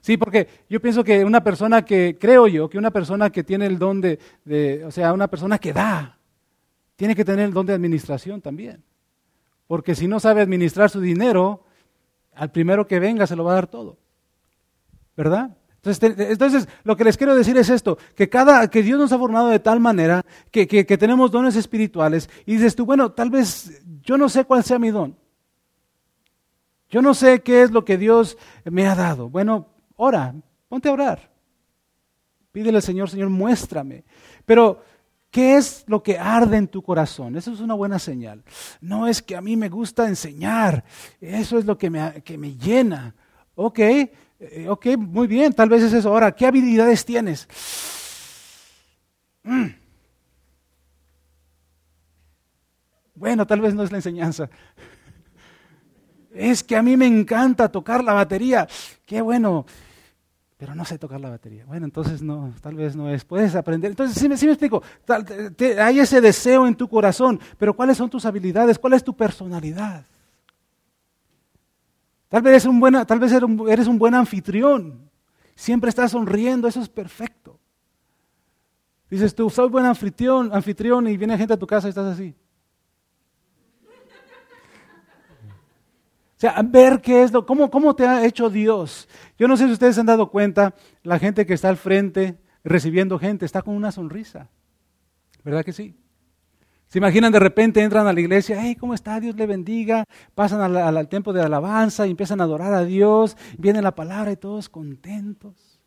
[0.05, 3.65] Sí, porque yo pienso que una persona que, creo yo, que una persona que tiene
[3.65, 4.19] el don de,
[4.87, 6.19] o sea, una persona que da,
[6.95, 8.85] tiene que tener el don de administración también.
[9.67, 11.65] Porque si no sabe administrar su dinero,
[12.35, 13.97] al primero que venga se lo va a dar todo.
[15.17, 15.57] ¿Verdad?
[15.77, 19.19] Entonces, entonces, lo que les quiero decir es esto, que, cada, que Dios nos ha
[19.19, 23.31] formado de tal manera que, que, que, tenemos dones espirituales y dices tú, bueno, tal
[23.31, 25.17] vez yo no sé cuál sea mi don.
[26.91, 28.37] Yo no sé qué es lo que Dios
[28.67, 29.31] me ha dado.
[29.31, 30.35] Bueno, Ora,
[30.69, 31.31] ponte a orar.
[32.53, 34.05] Pídele al Señor, Señor, muéstrame.
[34.47, 34.83] Pero,
[35.31, 37.37] ¿qué es lo que arde en tu corazón?
[37.37, 38.45] Eso es una buena señal.
[38.81, 40.85] No es que a mí me gusta enseñar.
[41.21, 43.15] Eso es lo que me, que me llena.
[43.57, 46.11] Ok, eh, ok, muy bien, tal vez es eso.
[46.11, 47.49] Ahora, ¿qué habilidades tienes?
[49.43, 49.67] Mm.
[53.15, 54.51] Bueno, tal vez no es la enseñanza.
[56.33, 58.67] Es que a mí me encanta tocar la batería.
[59.07, 59.67] Qué bueno
[60.57, 61.65] pero no sé tocar la batería.
[61.67, 63.25] Bueno, entonces no, tal vez no es.
[63.25, 63.91] Puedes aprender.
[63.91, 64.83] Entonces, sí, me explico.
[65.81, 68.79] hay ese deseo en tu corazón, pero ¿cuáles son tus habilidades?
[68.79, 70.05] ¿Cuál es tu personalidad?
[72.29, 75.11] Tal vez, eres un, tal vez eres un buen anfitrión.
[75.55, 77.61] Siempre estás sonriendo, eso es perfecto.
[79.11, 82.35] Dices tú, soy buen anfitrión, anfitrión y viene gente a tu casa y estás así.
[86.65, 89.09] Ver qué es lo, cómo, cómo te ha hecho Dios.
[89.39, 92.39] Yo no sé si ustedes se han dado cuenta, la gente que está al frente
[92.65, 94.49] recibiendo gente está con una sonrisa.
[95.45, 95.95] ¿Verdad que sí?
[96.89, 99.19] Se imaginan de repente entran a la iglesia, hey, ¿cómo está?
[99.21, 100.05] Dios le bendiga.
[100.35, 103.37] Pasan al, al, tiempo de alabanza y empiezan a adorar a Dios.
[103.59, 105.81] Viene la palabra y todos contentos.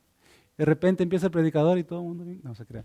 [0.58, 2.84] De repente empieza el predicador y todo el mundo, no se crea.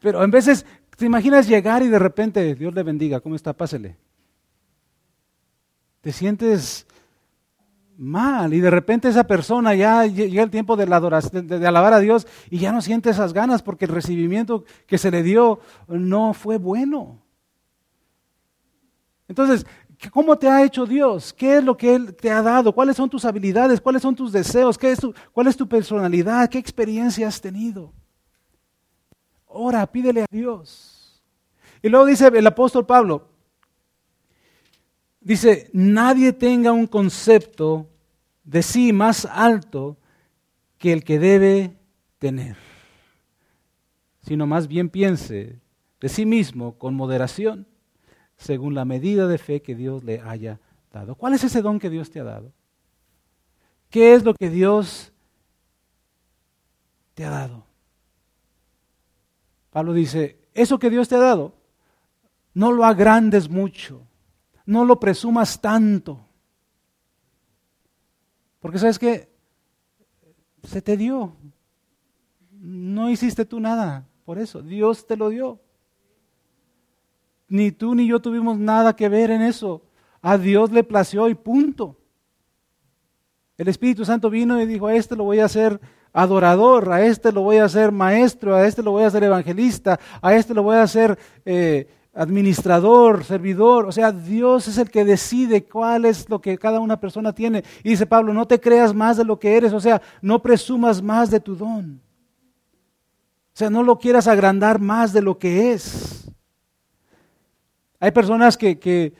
[0.00, 3.52] Pero en veces, ¿te imaginas llegar y de repente, Dios le bendiga, ¿cómo está?
[3.52, 3.96] Pásele.
[6.00, 6.86] Te sientes
[8.02, 8.52] mal.
[8.52, 12.58] Y de repente esa persona ya llega el tiempo de, la alabar a Dios y
[12.58, 17.22] ya no siente esas ganas porque el recibimiento que se le dio no fue bueno.
[19.28, 19.64] Entonces,
[20.10, 21.32] ¿cómo te ha hecho Dios?
[21.32, 22.74] ¿Qué es lo que Él te ha dado?
[22.74, 23.80] ¿Cuáles son tus habilidades?
[23.80, 24.76] ¿Cuáles son tus deseos?
[24.76, 26.50] ¿Qué es tu, ¿Cuál es tu personalidad?
[26.50, 27.92] ¿Qué experiencia has tenido?
[29.46, 31.22] Ora, pídele a Dios.
[31.80, 33.28] Y luego dice el apóstol Pablo,
[35.20, 37.91] dice, nadie tenga un concepto
[38.44, 39.96] de sí más alto
[40.78, 41.76] que el que debe
[42.18, 42.56] tener,
[44.22, 45.60] sino más bien piense
[46.00, 47.66] de sí mismo con moderación,
[48.36, 50.60] según la medida de fe que Dios le haya
[50.92, 51.14] dado.
[51.14, 52.52] ¿Cuál es ese don que Dios te ha dado?
[53.88, 55.12] ¿Qué es lo que Dios
[57.14, 57.66] te ha dado?
[59.70, 61.54] Pablo dice, eso que Dios te ha dado,
[62.54, 64.06] no lo agrandes mucho,
[64.66, 66.26] no lo presumas tanto.
[68.62, 69.28] Porque sabes que
[70.62, 71.36] se te dio.
[72.52, 74.62] No hiciste tú nada por eso.
[74.62, 75.60] Dios te lo dio.
[77.48, 79.82] Ni tú ni yo tuvimos nada que ver en eso.
[80.22, 81.98] A Dios le plació y punto.
[83.58, 85.80] El Espíritu Santo vino y dijo, a este lo voy a hacer
[86.12, 89.98] adorador, a este lo voy a hacer maestro, a este lo voy a hacer evangelista,
[90.20, 93.86] a este lo voy a hacer eh, administrador, servidor.
[93.86, 97.64] O sea, Dios es el que decide cuál es lo que cada una persona tiene.
[97.82, 101.02] Y dice Pablo, no te creas más de lo que eres, o sea, no presumas
[101.02, 102.00] más de tu don.
[103.54, 106.30] O sea, no lo quieras agrandar más de lo que es.
[108.00, 109.14] Hay personas que, que,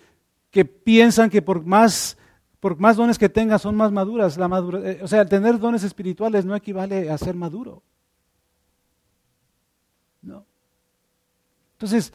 [0.50, 2.16] que piensan que por más,
[2.58, 4.38] por más dones que tengas son más maduras.
[4.38, 7.82] La madura, eh, o sea, tener dones espirituales no equivale a ser maduro.
[10.22, 10.46] No.
[11.74, 12.12] Entonces,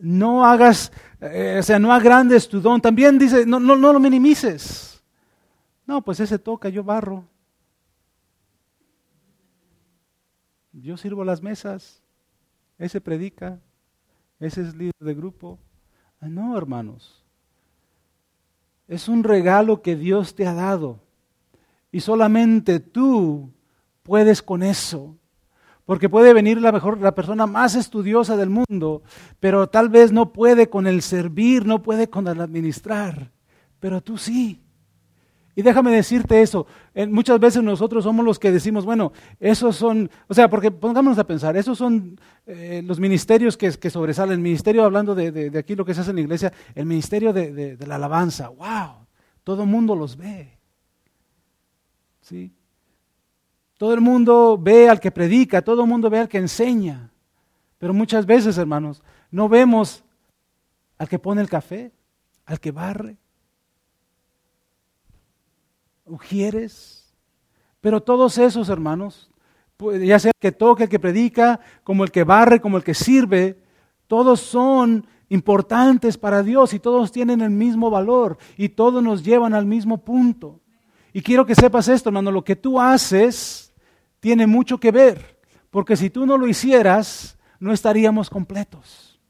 [0.00, 2.80] no hagas, eh, o sea, no agrandes tu don.
[2.80, 5.02] También dice, no, no, no lo minimices.
[5.86, 7.24] No, pues ese toca, yo barro.
[10.72, 12.02] Yo sirvo las mesas,
[12.78, 13.58] ese predica,
[14.38, 15.58] ese es líder de grupo.
[16.20, 17.24] Ah, no, hermanos.
[18.86, 21.00] Es un regalo que Dios te ha dado.
[21.92, 23.50] Y solamente tú
[24.02, 25.16] puedes con eso.
[25.90, 29.02] Porque puede venir la mejor, la persona más estudiosa del mundo,
[29.40, 33.32] pero tal vez no puede con el servir, no puede con el administrar.
[33.80, 34.62] Pero tú sí.
[35.56, 36.68] Y déjame decirte eso,
[37.08, 41.26] muchas veces nosotros somos los que decimos, bueno, esos son, o sea, porque pongámonos a
[41.26, 45.94] pensar, esos son eh, los ministerios que, sobresalen, el ministerio, hablando de, aquí lo que
[45.94, 49.08] se hace en la iglesia, el ministerio de, la alabanza, wow,
[49.42, 50.56] todo mundo los ve.
[52.20, 52.54] ¿Sí?
[53.80, 57.10] Todo el mundo ve al que predica, todo el mundo ve al que enseña,
[57.78, 60.04] pero muchas veces, hermanos, no vemos
[60.98, 61.90] al que pone el café,
[62.44, 63.16] al que barre,
[66.04, 67.10] ujieres.
[67.80, 69.30] Pero todos esos hermanos,
[69.78, 72.84] pues, ya sea el que toque, el que predica, como el que barre, como el
[72.84, 73.62] que sirve,
[74.08, 79.54] todos son importantes para Dios y todos tienen el mismo valor y todos nos llevan
[79.54, 80.60] al mismo punto.
[81.14, 83.69] Y quiero que sepas esto, hermano, lo que tú haces
[84.20, 85.38] tiene mucho que ver,
[85.70, 89.20] porque si tú no lo hicieras, no estaríamos completos.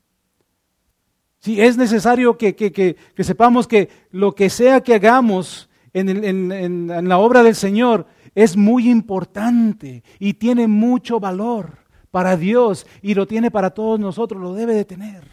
[1.38, 7.42] Si es necesario que, que sepamos que lo que sea que hagamos en, la obra
[7.42, 11.78] del Señor es muy importante y tiene mucho valor
[12.10, 15.24] para Dios y lo tiene para todos nosotros, lo debe de tener.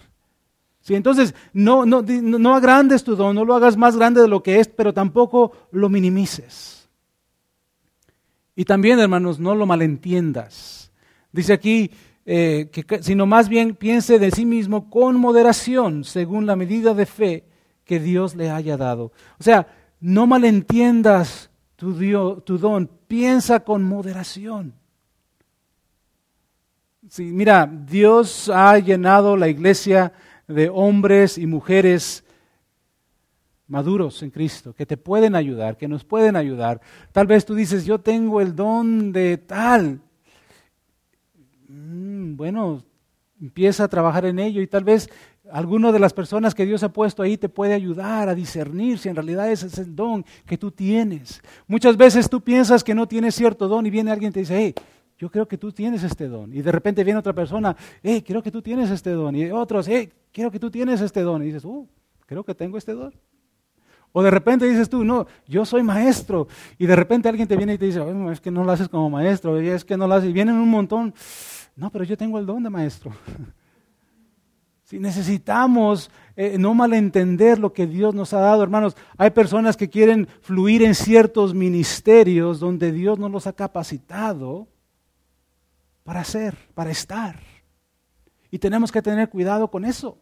[0.82, 4.42] Sí, entonces, no, no, no agrandes tu don, no lo hagas más grande de lo
[4.42, 6.77] que es, pero tampoco lo minimices.
[8.58, 10.92] Y también, hermanos, no lo malentiendas.
[11.32, 11.92] Dice aquí,
[12.26, 17.06] eh, que, sino más bien piense de sí mismo con moderación, según la medida de
[17.06, 17.44] fe
[17.86, 19.12] que Dios le haya dado.
[19.40, 19.68] O sea,
[20.00, 21.94] no malentiendas tu,
[22.42, 24.74] tu don, piensa con moderación.
[27.20, 30.14] Mira, Dios ha llenado la iglesia
[30.48, 32.24] de hombres y mujeres
[33.68, 36.82] maduros en Cristo, que te pueden ayudar, que nos pueden ayudar.
[37.12, 40.00] Tal vez tú dices, yo tengo el don de tal.
[41.68, 42.84] Mm, bueno,
[43.42, 45.10] empieza a trabajar en ello y tal vez
[45.52, 49.08] Alguno de las personas que Dios ha puesto ahí te puede ayudar a discernir si
[49.08, 51.42] en realidad ese es el don que tú tienes.
[51.68, 54.58] Muchas veces tú piensas que no tienes cierto don y viene alguien y te dice,
[54.58, 54.74] hey,
[55.18, 56.54] yo creo que tú tienes este don.
[56.54, 59.36] Y de repente viene otra persona, hey, creo que tú tienes este don.
[59.36, 61.42] Y otros, hey, creo que tú tienes este don.
[61.42, 61.88] Y dices, uh,
[62.26, 63.14] creo que tengo este don.
[64.18, 66.48] O de repente dices tú, no, yo soy maestro.
[66.80, 68.02] Y de repente alguien te viene y te dice,
[68.32, 70.32] es que no lo haces como maestro, es que no lo haces.
[70.32, 71.14] Y vienen un montón,
[71.76, 73.12] no, pero yo tengo el don de maestro.
[74.86, 79.90] Si necesitamos eh, no malentender lo que Dios nos ha dado, hermanos, hay personas que
[79.90, 84.68] quieren fluir en ciertos ministerios donde Dios no los ha capacitado
[86.04, 87.38] para ser, para estar.
[88.50, 90.18] Y tenemos que tener cuidado con eso,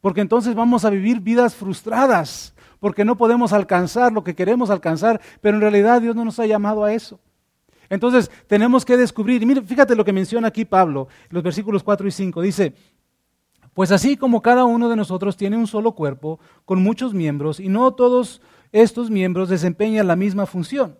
[0.00, 5.20] porque entonces vamos a vivir vidas frustradas, porque no podemos alcanzar lo que queremos alcanzar,
[5.40, 7.20] pero en realidad Dios no nos ha llamado a eso.
[7.88, 12.10] Entonces tenemos que descubrir, y fíjate lo que menciona aquí Pablo, los versículos 4 y
[12.10, 12.74] 5, dice,
[13.74, 17.68] pues así como cada uno de nosotros tiene un solo cuerpo con muchos miembros y
[17.68, 18.40] no todos
[18.72, 20.96] estos miembros desempeñan la misma función.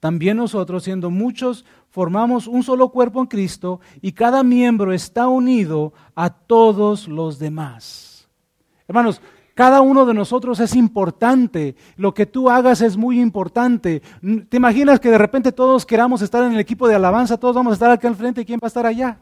[0.00, 5.92] También nosotros, siendo muchos, formamos un solo cuerpo en Cristo y cada miembro está unido
[6.14, 8.28] a todos los demás.
[8.88, 9.20] Hermanos,
[9.60, 11.76] cada uno de nosotros es importante.
[11.98, 14.00] Lo que tú hagas es muy importante.
[14.48, 17.36] ¿Te imaginas que de repente todos queramos estar en el equipo de alabanza?
[17.36, 19.18] Todos vamos a estar aquí al frente y quién va a estar allá.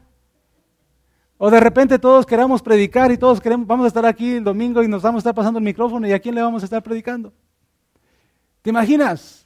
[1.37, 4.81] O de repente todos queramos predicar y todos queremos, vamos a estar aquí el domingo
[4.81, 6.81] y nos vamos a estar pasando el micrófono y a quién le vamos a estar
[6.81, 7.33] predicando.
[8.61, 9.45] ¿Te imaginas?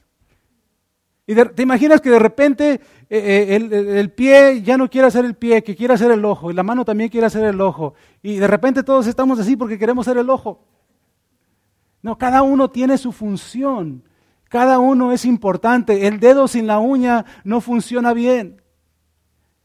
[1.26, 2.80] Y ¿Te imaginas que de repente
[3.10, 6.52] eh, eh, el, pie ya no quiere ser el pie, que quiere ser el ojo,
[6.52, 9.76] y la mano también quiere ser el ojo, y de repente todos estamos así porque
[9.76, 10.73] queremos ser el ojo?
[12.04, 14.04] No, cada uno tiene su función,
[14.50, 16.06] cada uno es importante.
[16.06, 18.60] El dedo sin la uña no funciona bien.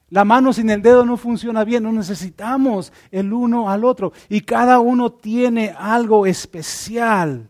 [0.10, 4.14] La mano sin el dedo no funciona bien, no necesitamos el uno al otro.
[4.30, 7.50] Y cada uno tiene algo especial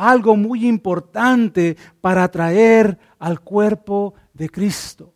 [0.00, 5.12] algo muy importante para atraer al cuerpo de Cristo.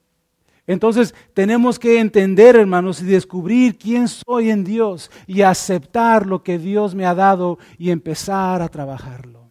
[0.66, 6.58] Entonces tenemos que entender, hermanos, y descubrir quién soy en Dios y aceptar lo que
[6.58, 9.50] Dios me ha dado y empezar a trabajarlo.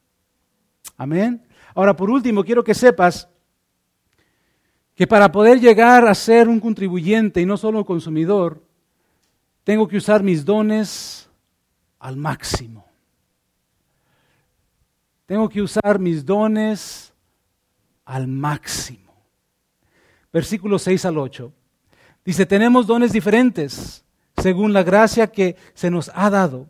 [0.97, 1.45] Amén.
[1.76, 3.30] Ahora, por último, quiero que sepas
[4.95, 8.64] que para poder llegar a ser un contribuyente y no solo un consumidor,
[9.64, 11.30] tengo que usar mis dones
[11.99, 12.86] al máximo.
[15.26, 17.14] Tengo que usar mis dones
[18.05, 19.03] al máximo.
[20.34, 21.53] Versículos 6 al 8.
[22.25, 24.03] Dice, tenemos dones diferentes
[24.41, 26.67] según la gracia que se nos ha dado.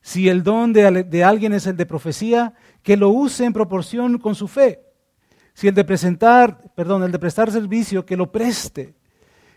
[0.00, 4.18] Si el don de, de, alguien es el de profecía, que lo use en proporción
[4.18, 4.80] con su fe.
[5.52, 8.94] Si el de presentar, perdón, el de prestar servicio, que lo preste.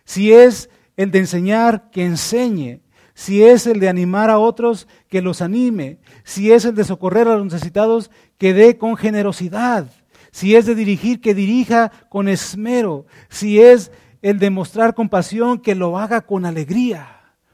[0.03, 2.81] Si es el de enseñar, que enseñe.
[3.13, 5.99] Si es el de animar a otros, que los anime.
[6.23, 9.89] Si es el de socorrer a los necesitados, que dé con generosidad.
[10.38, 13.07] Si es de dirigir, que dirija con esmero.
[13.27, 17.07] Si es el de mostrar compasión, que lo haga con alegría.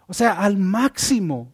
[0.06, 1.50] O sea, al máximo.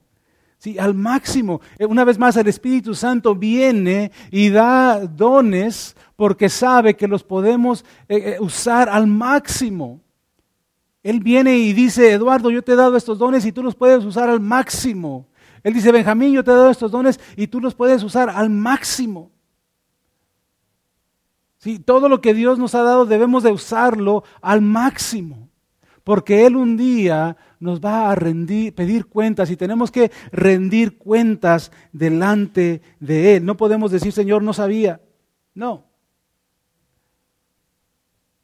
[0.57, 1.61] Sí, al máximo.
[1.77, 7.23] Eh, una vez más, el Espíritu Santo viene y da dones porque sabe que los
[7.23, 10.01] podemos eh, eh, usar al máximo.
[11.03, 14.03] Él viene y dice, Eduardo, yo te he dado estos dones y tú los puedes
[14.03, 15.27] usar al máximo.
[15.61, 18.49] Él dice, Benjamín, yo te he dado estos dones y tú los puedes usar al
[18.49, 19.29] máximo.
[21.59, 25.49] Sí, todo lo que Dios nos ha dado debemos de usarlo al máximo,
[26.05, 31.73] porque Él un día nos va a rendir, pedir cuentas y tenemos que rendir cuentas
[31.91, 33.45] delante de Él.
[33.45, 35.01] No podemos decir, Señor, no sabía.
[35.53, 35.83] No.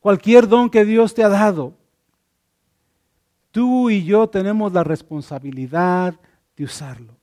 [0.01, 1.73] Cualquier don que Dios te ha dado,
[3.51, 6.19] tú y yo tenemos la responsabilidad
[6.57, 7.15] de usarlo.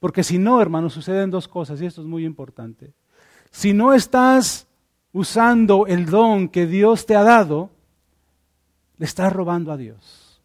[0.00, 2.94] Porque si no, hermanos, suceden dos cosas y esto es muy importante.
[3.50, 4.67] Si no estás
[5.12, 7.70] usando el don que Dios te ha dado,
[8.96, 10.40] le estás robando a Dios.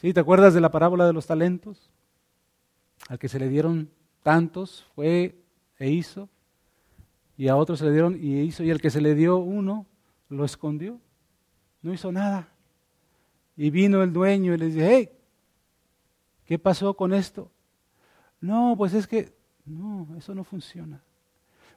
[0.00, 0.12] ¿Sí?
[0.12, 1.90] ¿Te acuerdas de la parábola de los talentos?
[3.08, 3.90] Al que se le dieron
[4.22, 5.36] tantos fue
[5.78, 6.28] e hizo,
[7.36, 9.86] y a otros se le dieron y hizo, y al que se le dio uno
[10.28, 11.00] lo escondió,
[11.82, 12.48] no hizo nada.
[13.56, 15.10] Y vino el dueño y le dice, hey,
[16.44, 17.50] ¿Qué pasó con esto?
[18.40, 21.02] No, pues es que, no, eso no funciona.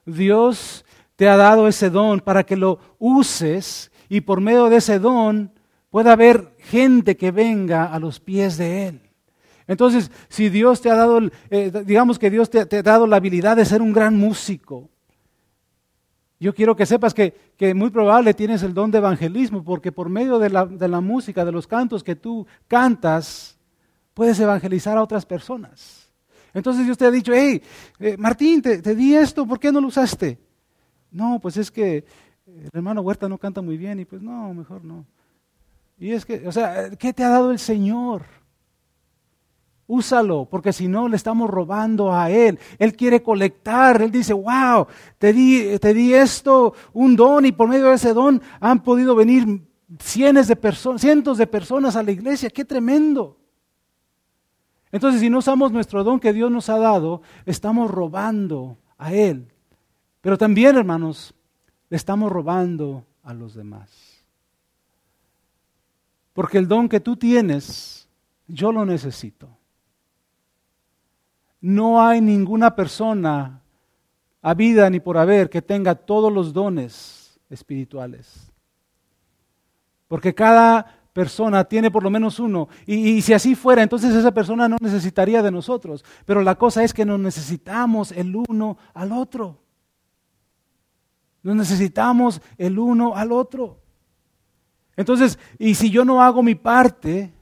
[0.04, 0.84] Dios
[1.16, 5.52] te ha dado ese don para que lo uses y por medio de ese don
[5.90, 9.02] pueda haber gente que venga a los pies de Él.
[9.66, 11.20] Entonces, si Dios te ha dado,
[11.50, 14.88] eh, digamos que Dios te, ha dado la habilidad de ser un gran músico,
[16.40, 20.08] yo quiero que sepas que, que, muy probable tienes el don de evangelismo, porque por
[20.08, 23.58] medio de la, de la música, de los cantos que tú cantas,
[24.14, 26.07] puedes evangelizar a otras personas.
[26.54, 27.62] Entonces Dios te ha dicho, hey,
[27.98, 30.38] eh, Martín, te, di esto, ¿por qué no lo usaste?
[31.10, 32.04] No, pues es que
[32.46, 35.06] el hermano Huerta no canta muy bien y pues no, mejor no.
[35.98, 38.22] Y es que, o sea, ¿qué te ha dado el Señor?
[39.86, 42.58] Úsalo, porque si no le estamos robando a Él.
[42.78, 44.02] Él quiere colectar.
[44.02, 44.86] Él dice, wow,
[45.16, 49.16] te di, te di esto, un don, y por medio de ese don han podido
[49.16, 49.46] venir
[49.88, 52.50] de personas, cientos de personas a la iglesia.
[52.50, 53.37] ¡Qué tremendo!
[54.90, 59.52] Entonces, si no usamos nuestro don que Dios nos ha dado, estamos robando a Él.
[60.20, 61.34] Pero también, hermanos,
[61.90, 64.24] le estamos robando a los demás.
[66.32, 68.08] Porque el don que tú tienes,
[68.46, 69.48] yo lo necesito.
[71.60, 73.60] No hay ninguna persona,
[74.40, 78.52] a vida ni por haber, que tenga todos los dones espirituales.
[80.06, 82.68] Porque cada persona tiene por lo menos uno.
[82.86, 86.04] Y, si así fuera, entonces esa persona no necesitaría de nosotros.
[86.24, 89.58] Pero la cosa es que nos necesitamos el uno al otro.
[91.42, 93.80] Nos necesitamos el uno al otro.
[94.96, 97.32] Entonces, y si yo no hago mi parte,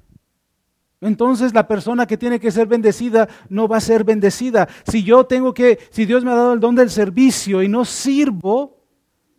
[1.02, 4.70] entonces la persona que tiene que ser bendecida no va a ser bendecida.
[4.90, 7.84] Si yo tengo que, si Dios me ha dado el don del servicio y no
[7.84, 8.86] sirvo,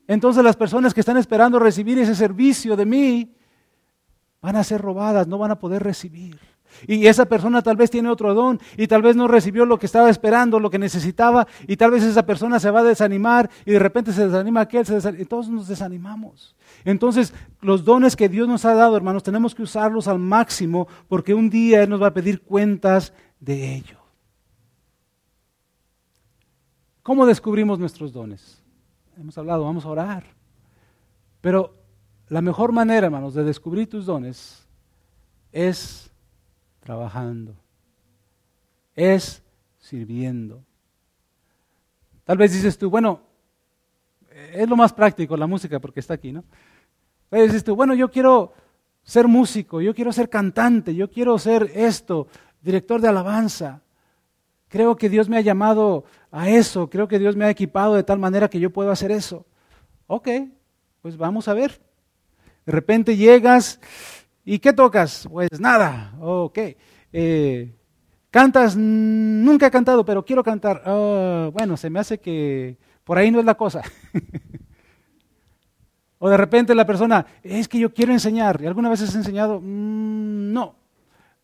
[0.05, 3.36] entonces las personas que están esperando recibir ese servicio de mí
[4.41, 6.39] van a ser robadas, no van a poder recibir.
[6.85, 9.85] Y esa persona tal vez tiene otro don y tal vez no recibió lo que
[9.85, 13.71] estaba esperando, lo que necesitaba, y tal vez esa persona se va a desanimar y
[13.71, 16.55] de repente se desanima aquel, se desanima, y todos nos desanimamos.
[16.85, 21.33] Entonces, los dones que Dios nos ha dado, hermanos, tenemos que usarlos al máximo porque
[21.33, 23.97] un día Él nos va a pedir cuentas de ello.
[27.01, 28.61] ¿Cómo descubrimos nuestros dones?
[29.17, 30.23] Hemos hablado, vamos a orar.
[31.41, 31.73] Pero
[32.29, 34.67] la mejor manera, hermanos, de descubrir tus dones
[35.51, 36.11] es
[36.81, 37.55] trabajando,
[38.95, 39.43] es
[39.79, 40.63] sirviendo.
[42.23, 43.21] Tal vez dices tú, bueno,
[44.51, 46.43] es lo más práctico la música porque está aquí, ¿no?
[47.29, 48.53] Tal vez dices tú, bueno, yo quiero
[49.03, 52.27] ser músico, yo quiero ser cantante, yo quiero ser esto,
[52.61, 53.81] director de alabanza.
[54.67, 58.03] Creo que Dios me ha llamado a eso, creo que Dios me ha equipado de
[58.03, 59.45] tal manera que yo puedo hacer eso.
[60.07, 60.27] Ok,
[61.01, 61.86] pues vamos a ver.
[62.67, 63.79] De repente llegas
[64.49, 65.27] ¿Y qué tocas?
[65.29, 66.13] Pues nada.
[66.21, 66.57] Ok.
[67.11, 67.75] Eh,
[68.31, 68.77] ¿Cantas?
[68.77, 70.81] Nunca he cantado, pero quiero cantar.
[70.85, 73.81] Ah, bueno, se me hace que por ahí no es la cosa.
[76.19, 78.61] o de repente la persona, es que yo quiero enseñar.
[78.61, 79.59] ¿Y alguna vez has enseñado?
[79.59, 80.75] Mm, no.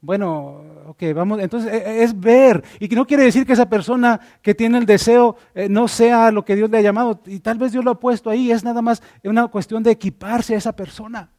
[0.04, 2.62] Bueno, ok, vamos, entonces e, e, es ver.
[2.78, 6.30] Y que no quiere decir que esa persona que tiene el deseo eh, no sea
[6.30, 7.22] lo que Dios le ha llamado.
[7.26, 8.51] Y tal vez Dios lo ha puesto ahí.
[8.51, 11.32] Es nada más una cuestión de equiparse a esa persona.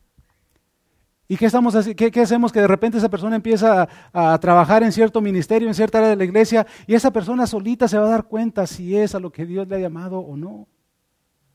[1.29, 2.53] ¿Y qué, estamos, qué, qué hacemos?
[2.53, 6.17] Que de repente esa persona empieza a, trabajar en cierto ministerio, en cierta área de
[6.17, 9.31] la iglesia, y esa persona solita se va a dar cuenta si es a lo
[9.31, 10.69] que Dios le ha llamado o no.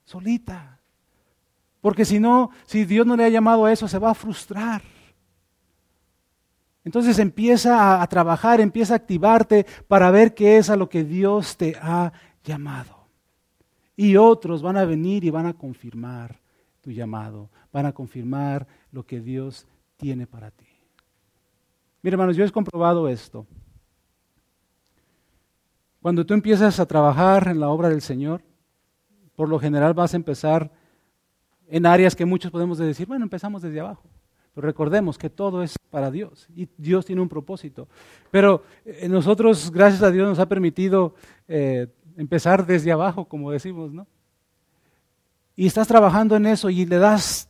[0.06, 0.80] Solita.
[1.82, 4.84] Porque si no, si Dios no le ha llamado a eso, se va a frustrar.
[6.90, 11.56] Entonces empieza a, trabajar, empieza a activarte para ver qué es a lo que Dios
[11.56, 12.12] te ha
[12.44, 13.06] llamado.
[13.96, 16.40] Y otros van a venir y van a confirmar
[16.82, 19.68] tu llamado, van a confirmar lo que Dios
[19.98, 20.66] tiene para ti.
[22.02, 23.46] Mira, hermanos, yo he comprobado esto.
[26.02, 28.42] Cuando tú empiezas a trabajar en la obra del Señor,
[29.36, 30.72] por lo general vas a empezar
[31.68, 34.10] en áreas que muchos podemos decir, bueno, empezamos desde abajo.
[34.54, 37.88] Pero recordemos que todo es para Dios y Dios tiene un propósito.
[38.32, 41.14] Pero eh, nosotros, gracias a Dios, nos ha permitido
[41.48, 41.88] eh,
[42.18, 44.08] empezar desde abajo, como decimos, ¿no?
[45.56, 47.50] Y estás trabajando en eso y le das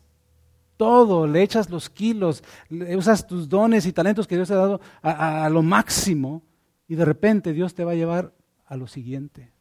[0.77, 2.43] todo, le echas los kilos,
[2.97, 6.41] usas tus dones y talentos que Dios te ha dado a, lo máximo
[6.87, 8.33] y de repente Dios te va a llevar
[8.65, 9.51] a lo siguiente.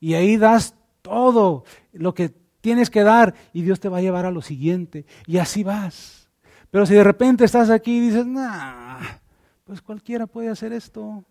[0.00, 2.30] Y ahí das todo lo que
[2.60, 5.06] tienes que dar y Dios te va a llevar a lo siguiente.
[5.26, 6.25] Y así vas.
[6.70, 9.00] Pero si de repente estás aquí y dices, nah,
[9.64, 11.24] pues cualquiera puede hacer esto.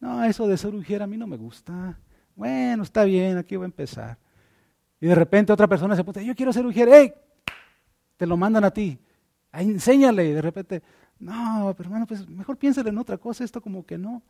[0.00, 1.98] No, eso de ser ujier a mí no me gusta.
[2.34, 4.18] Bueno, está bien, aquí voy a empezar.
[5.00, 6.88] Y de repente otra persona se pone, yo quiero ser ujier.
[6.88, 7.12] ¡Ey!
[8.20, 8.98] te lo mandan a ti.
[9.50, 10.82] enséñale y de repente,
[11.18, 14.22] no, pero hermano, pues mejor piénsale en otra cosa, esto como que no.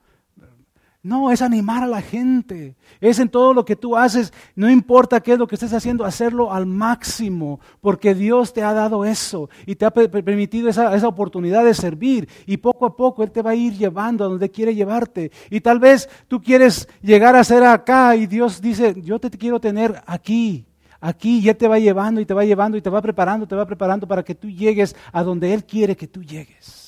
[1.03, 2.77] No, es animar a la gente.
[3.01, 6.05] Es en todo lo que tú haces, no importa qué es lo que estés haciendo,
[6.05, 11.65] hacerlo al máximo, porque Dios te ha dado eso y te ha permitido esa, oportunidad
[11.65, 12.29] de servir.
[12.45, 15.33] Y poco a poco Él te va a ir llevando a donde quiere llevarte.
[15.49, 19.59] Y tal vez tú quieres llegar a ser acá y Dios dice, yo te quiero
[19.59, 20.67] tener aquí
[21.03, 23.65] aquí ya te va llevando y te va llevando y te va preparando, te va
[23.65, 26.80] preparando para que tú llegues a donde Él quiere que tú llegues.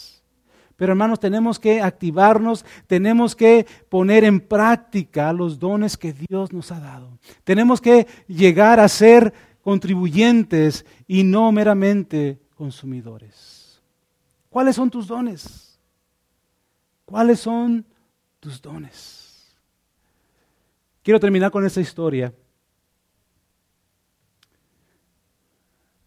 [0.83, 6.73] Pero hermanos, tenemos que activarnos, tenemos que poner en práctica los dones que Dios nos
[6.73, 7.21] ha dado.
[7.45, 13.81] Tenemos que llegar a ser contribuyentes y no meramente consumidores.
[14.51, 15.79] ¿Cuáles son tus dones?
[17.05, 17.87] ¿Cuáles son
[18.41, 19.55] tus dones?
[21.05, 22.35] Quiero terminar con esta historia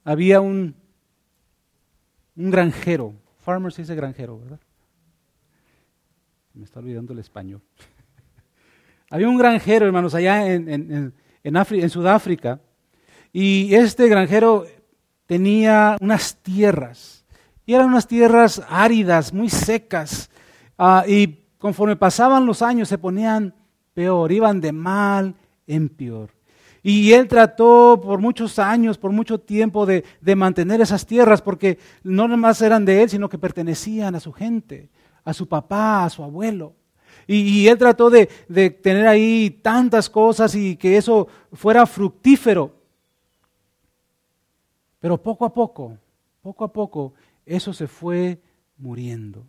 [0.04, 0.76] había un,
[2.36, 3.14] un granjero.
[3.46, 4.60] Farmer se dice granjero, ¿verdad?
[6.56, 7.62] Me está olvidando el español.
[9.10, 12.60] había un granjero, hermanos, allá en, en, en, Sudáfrica.
[13.34, 14.66] Y este granjero
[15.26, 17.26] tenía unas tierras.
[17.66, 20.30] Y eran unas tierras áridas, muy secas.
[20.78, 23.54] Ah, y conforme pasaban los años se ponían
[23.94, 25.36] peor, iban de mal
[25.68, 26.30] en peor.
[26.88, 30.04] Y él trató por muchos años, por mucho tiempo de,
[30.36, 34.90] mantener esas tierras, porque no nomás eran de él, sino que pertenecían a su gente,
[35.26, 36.74] a su papá, a su abuelo.
[37.28, 38.28] Y, él trató de,
[38.82, 42.74] tener ahí tantas cosas y que eso fuera fructífero.
[45.00, 45.98] Pero poco a poco,
[46.42, 47.14] poco a poco,
[47.46, 48.42] eso se fue
[48.78, 49.46] muriendo.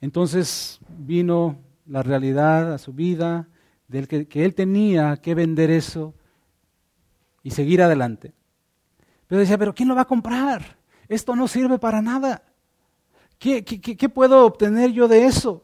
[0.00, 3.48] Entonces vino la realidad a su vida,
[3.88, 6.14] del que, él tenía que vender eso
[7.42, 8.32] y seguir adelante.
[9.26, 10.78] Pero decía, pero ¿quién lo va a comprar?
[11.08, 12.42] Esto no sirve para nada.
[13.38, 15.62] Qué, puedo obtener yo de eso?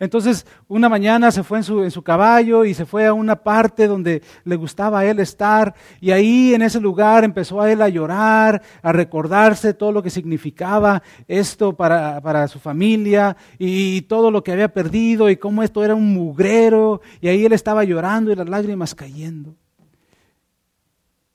[0.00, 4.22] Entonces, una mañana se fue en su, caballo y se fue a una parte donde
[4.44, 5.74] le gustaba a él estar.
[6.00, 10.10] Y ahí, en ese lugar, empezó a él a llorar, a recordarse todo lo que
[10.10, 15.84] significaba esto para, para su familia y, todo lo que había perdido y cómo esto
[15.84, 17.00] era un mugrero.
[17.20, 19.56] Y ahí él estaba llorando y las lágrimas cayendo.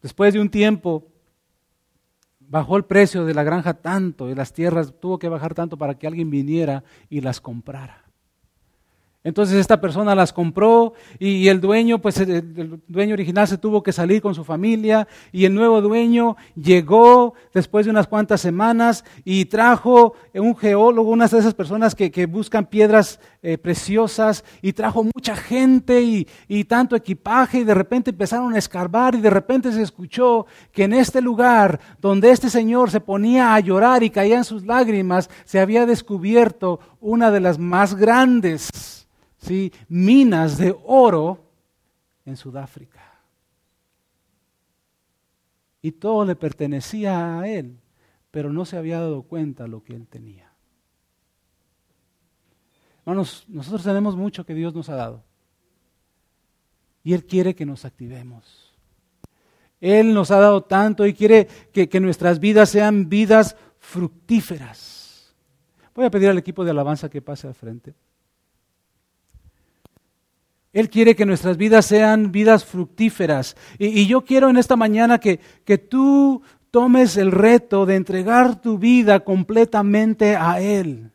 [0.02, 1.13] Después de un tiempo,
[2.50, 5.98] bajó el precio de la granja tanto y las tierras tuvo que bajar tanto para
[5.98, 8.03] que alguien viniera y las comprara.
[9.24, 13.94] Entonces esta persona las compró y, el dueño, pues el, dueño original se tuvo que
[13.94, 19.46] salir con su familia y el nuevo dueño llegó después de unas cuantas semanas y
[19.46, 25.36] trajo un geólogo, una de esas personas que, buscan piedras eh, preciosas y trajo mucha
[25.36, 29.82] gente y, y tanto equipaje y de repente empezaron a escarbar y de repente se
[29.82, 34.66] escuchó que en este lugar donde este señor se ponía a llorar y caían sus
[34.66, 38.70] lágrimas, se había descubierto una de las más grandes
[39.44, 39.72] ¿sí?
[39.90, 41.46] minas de oro
[42.26, 43.02] en Sudáfrica.
[45.82, 47.78] Y todo le pertenecía a él,
[48.32, 50.54] pero no se había dado cuenta lo que él tenía.
[53.06, 55.24] Hermanos, nosotros tenemos mucho que Dios nos ha dado.
[57.04, 58.74] Y Él quiere que nos activemos.
[59.82, 65.36] Él nos ha dado tanto y quiere que, que nuestras vidas sean vidas fructíferas.
[65.94, 67.94] Voy a pedir al equipo de alabanza que pase al frente.
[70.74, 73.56] Él quiere que nuestras vidas sean vidas fructíferas.
[73.78, 78.80] Y, yo quiero en esta mañana que, que tú tomes el reto de entregar tu
[78.80, 81.12] vida completamente a Él.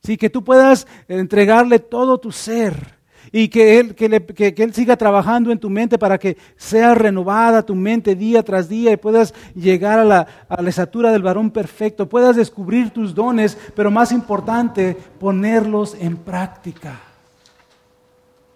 [0.00, 2.98] Sí, que tú puedas entregarle todo tu ser
[3.32, 4.08] y que él, que,
[4.54, 8.68] que, él, siga trabajando en tu mente para que sea renovada tu mente día tras
[8.68, 13.14] día y puedas llegar a la, a la estatura del varón perfecto, puedas descubrir tus
[13.14, 17.07] dones, pero más importante, ponerlos en práctica.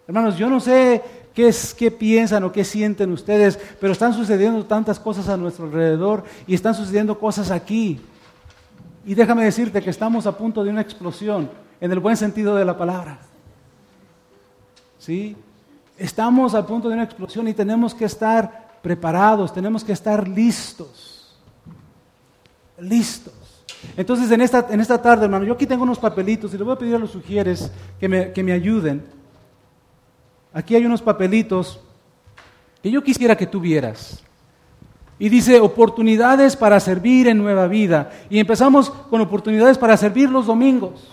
[0.07, 1.03] Hermanos, yo no sé
[1.35, 5.67] qué, es, qué piensan o qué sienten ustedes, pero están sucediendo tantas cosas a nuestro
[5.67, 8.01] alrededor y están sucediendo cosas aquí.
[9.05, 11.51] Y déjame decirte que estamos a punto de una explosión,
[11.81, 13.19] en el buen sentido de la palabra.
[14.99, 15.37] ¿Sí?
[15.99, 21.37] Estamos a punto de una explosión y tenemos que estar preparados, tenemos que estar listos.
[22.79, 23.35] Listos.
[23.97, 26.75] Entonces, en esta, en esta tarde, hermano, yo aquí tengo unos papelitos y le voy
[26.75, 29.05] a pedir a los sugieres que me, que me ayuden.
[30.53, 31.81] Aquí hay unos papelitos
[32.83, 34.23] que yo quisiera que tuvieras.
[35.19, 38.11] Y dice oportunidades para servir en nueva vida.
[38.29, 41.09] Y empezamos con oportunidades para servir los domingos.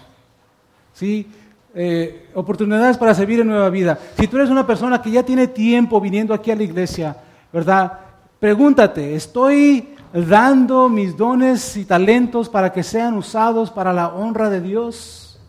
[0.94, 1.28] ¿Sí?
[1.76, 4.00] Eh, oportunidades para servir en nueva vida.
[4.18, 7.16] Si tú eres una persona que ya tiene tiempo viniendo aquí a la iglesia,
[7.54, 8.00] ¿verdad?
[8.40, 14.62] Pregúntate, ¿estoy dando mis dones y talentos para que sean usados para la honra de
[14.62, 15.40] Dios?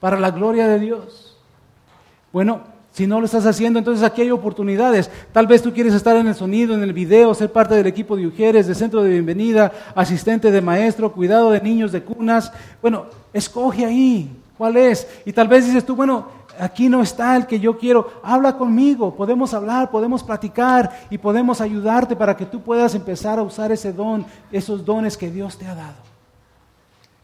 [0.00, 1.38] ¿Para la gloria de Dios?
[2.32, 2.60] Bueno,
[2.92, 5.10] si no lo estás haciendo, entonces aquí hay oportunidades.
[5.32, 8.16] Tal vez tú quieres estar en el sonido, en el video, ser parte del equipo
[8.16, 12.52] de Ujieres, de centro de bienvenida, asistente de maestro, cuidado de niños de cunas.
[12.82, 15.08] Bueno, escoge ahí cuál es.
[15.24, 16.26] Y tal vez dices tú, bueno,
[16.60, 18.12] aquí no está el que yo quiero.
[18.22, 23.42] Habla conmigo, podemos hablar, podemos platicar y podemos ayudarte para que tú puedas empezar a
[23.42, 25.96] usar ese don, esos dones que Dios te ha dado.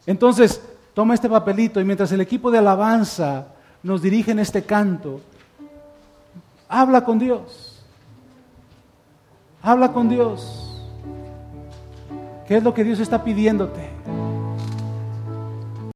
[0.07, 0.59] Entonces,
[0.95, 3.49] toma este papelito y mientras el equipo de alabanza
[3.83, 5.21] nos dirige en este canto,
[6.69, 7.83] Habla con Dios.
[9.63, 10.79] Habla con Dios.
[12.47, 13.98] ¿Qué es lo que Dios está pidiéndote?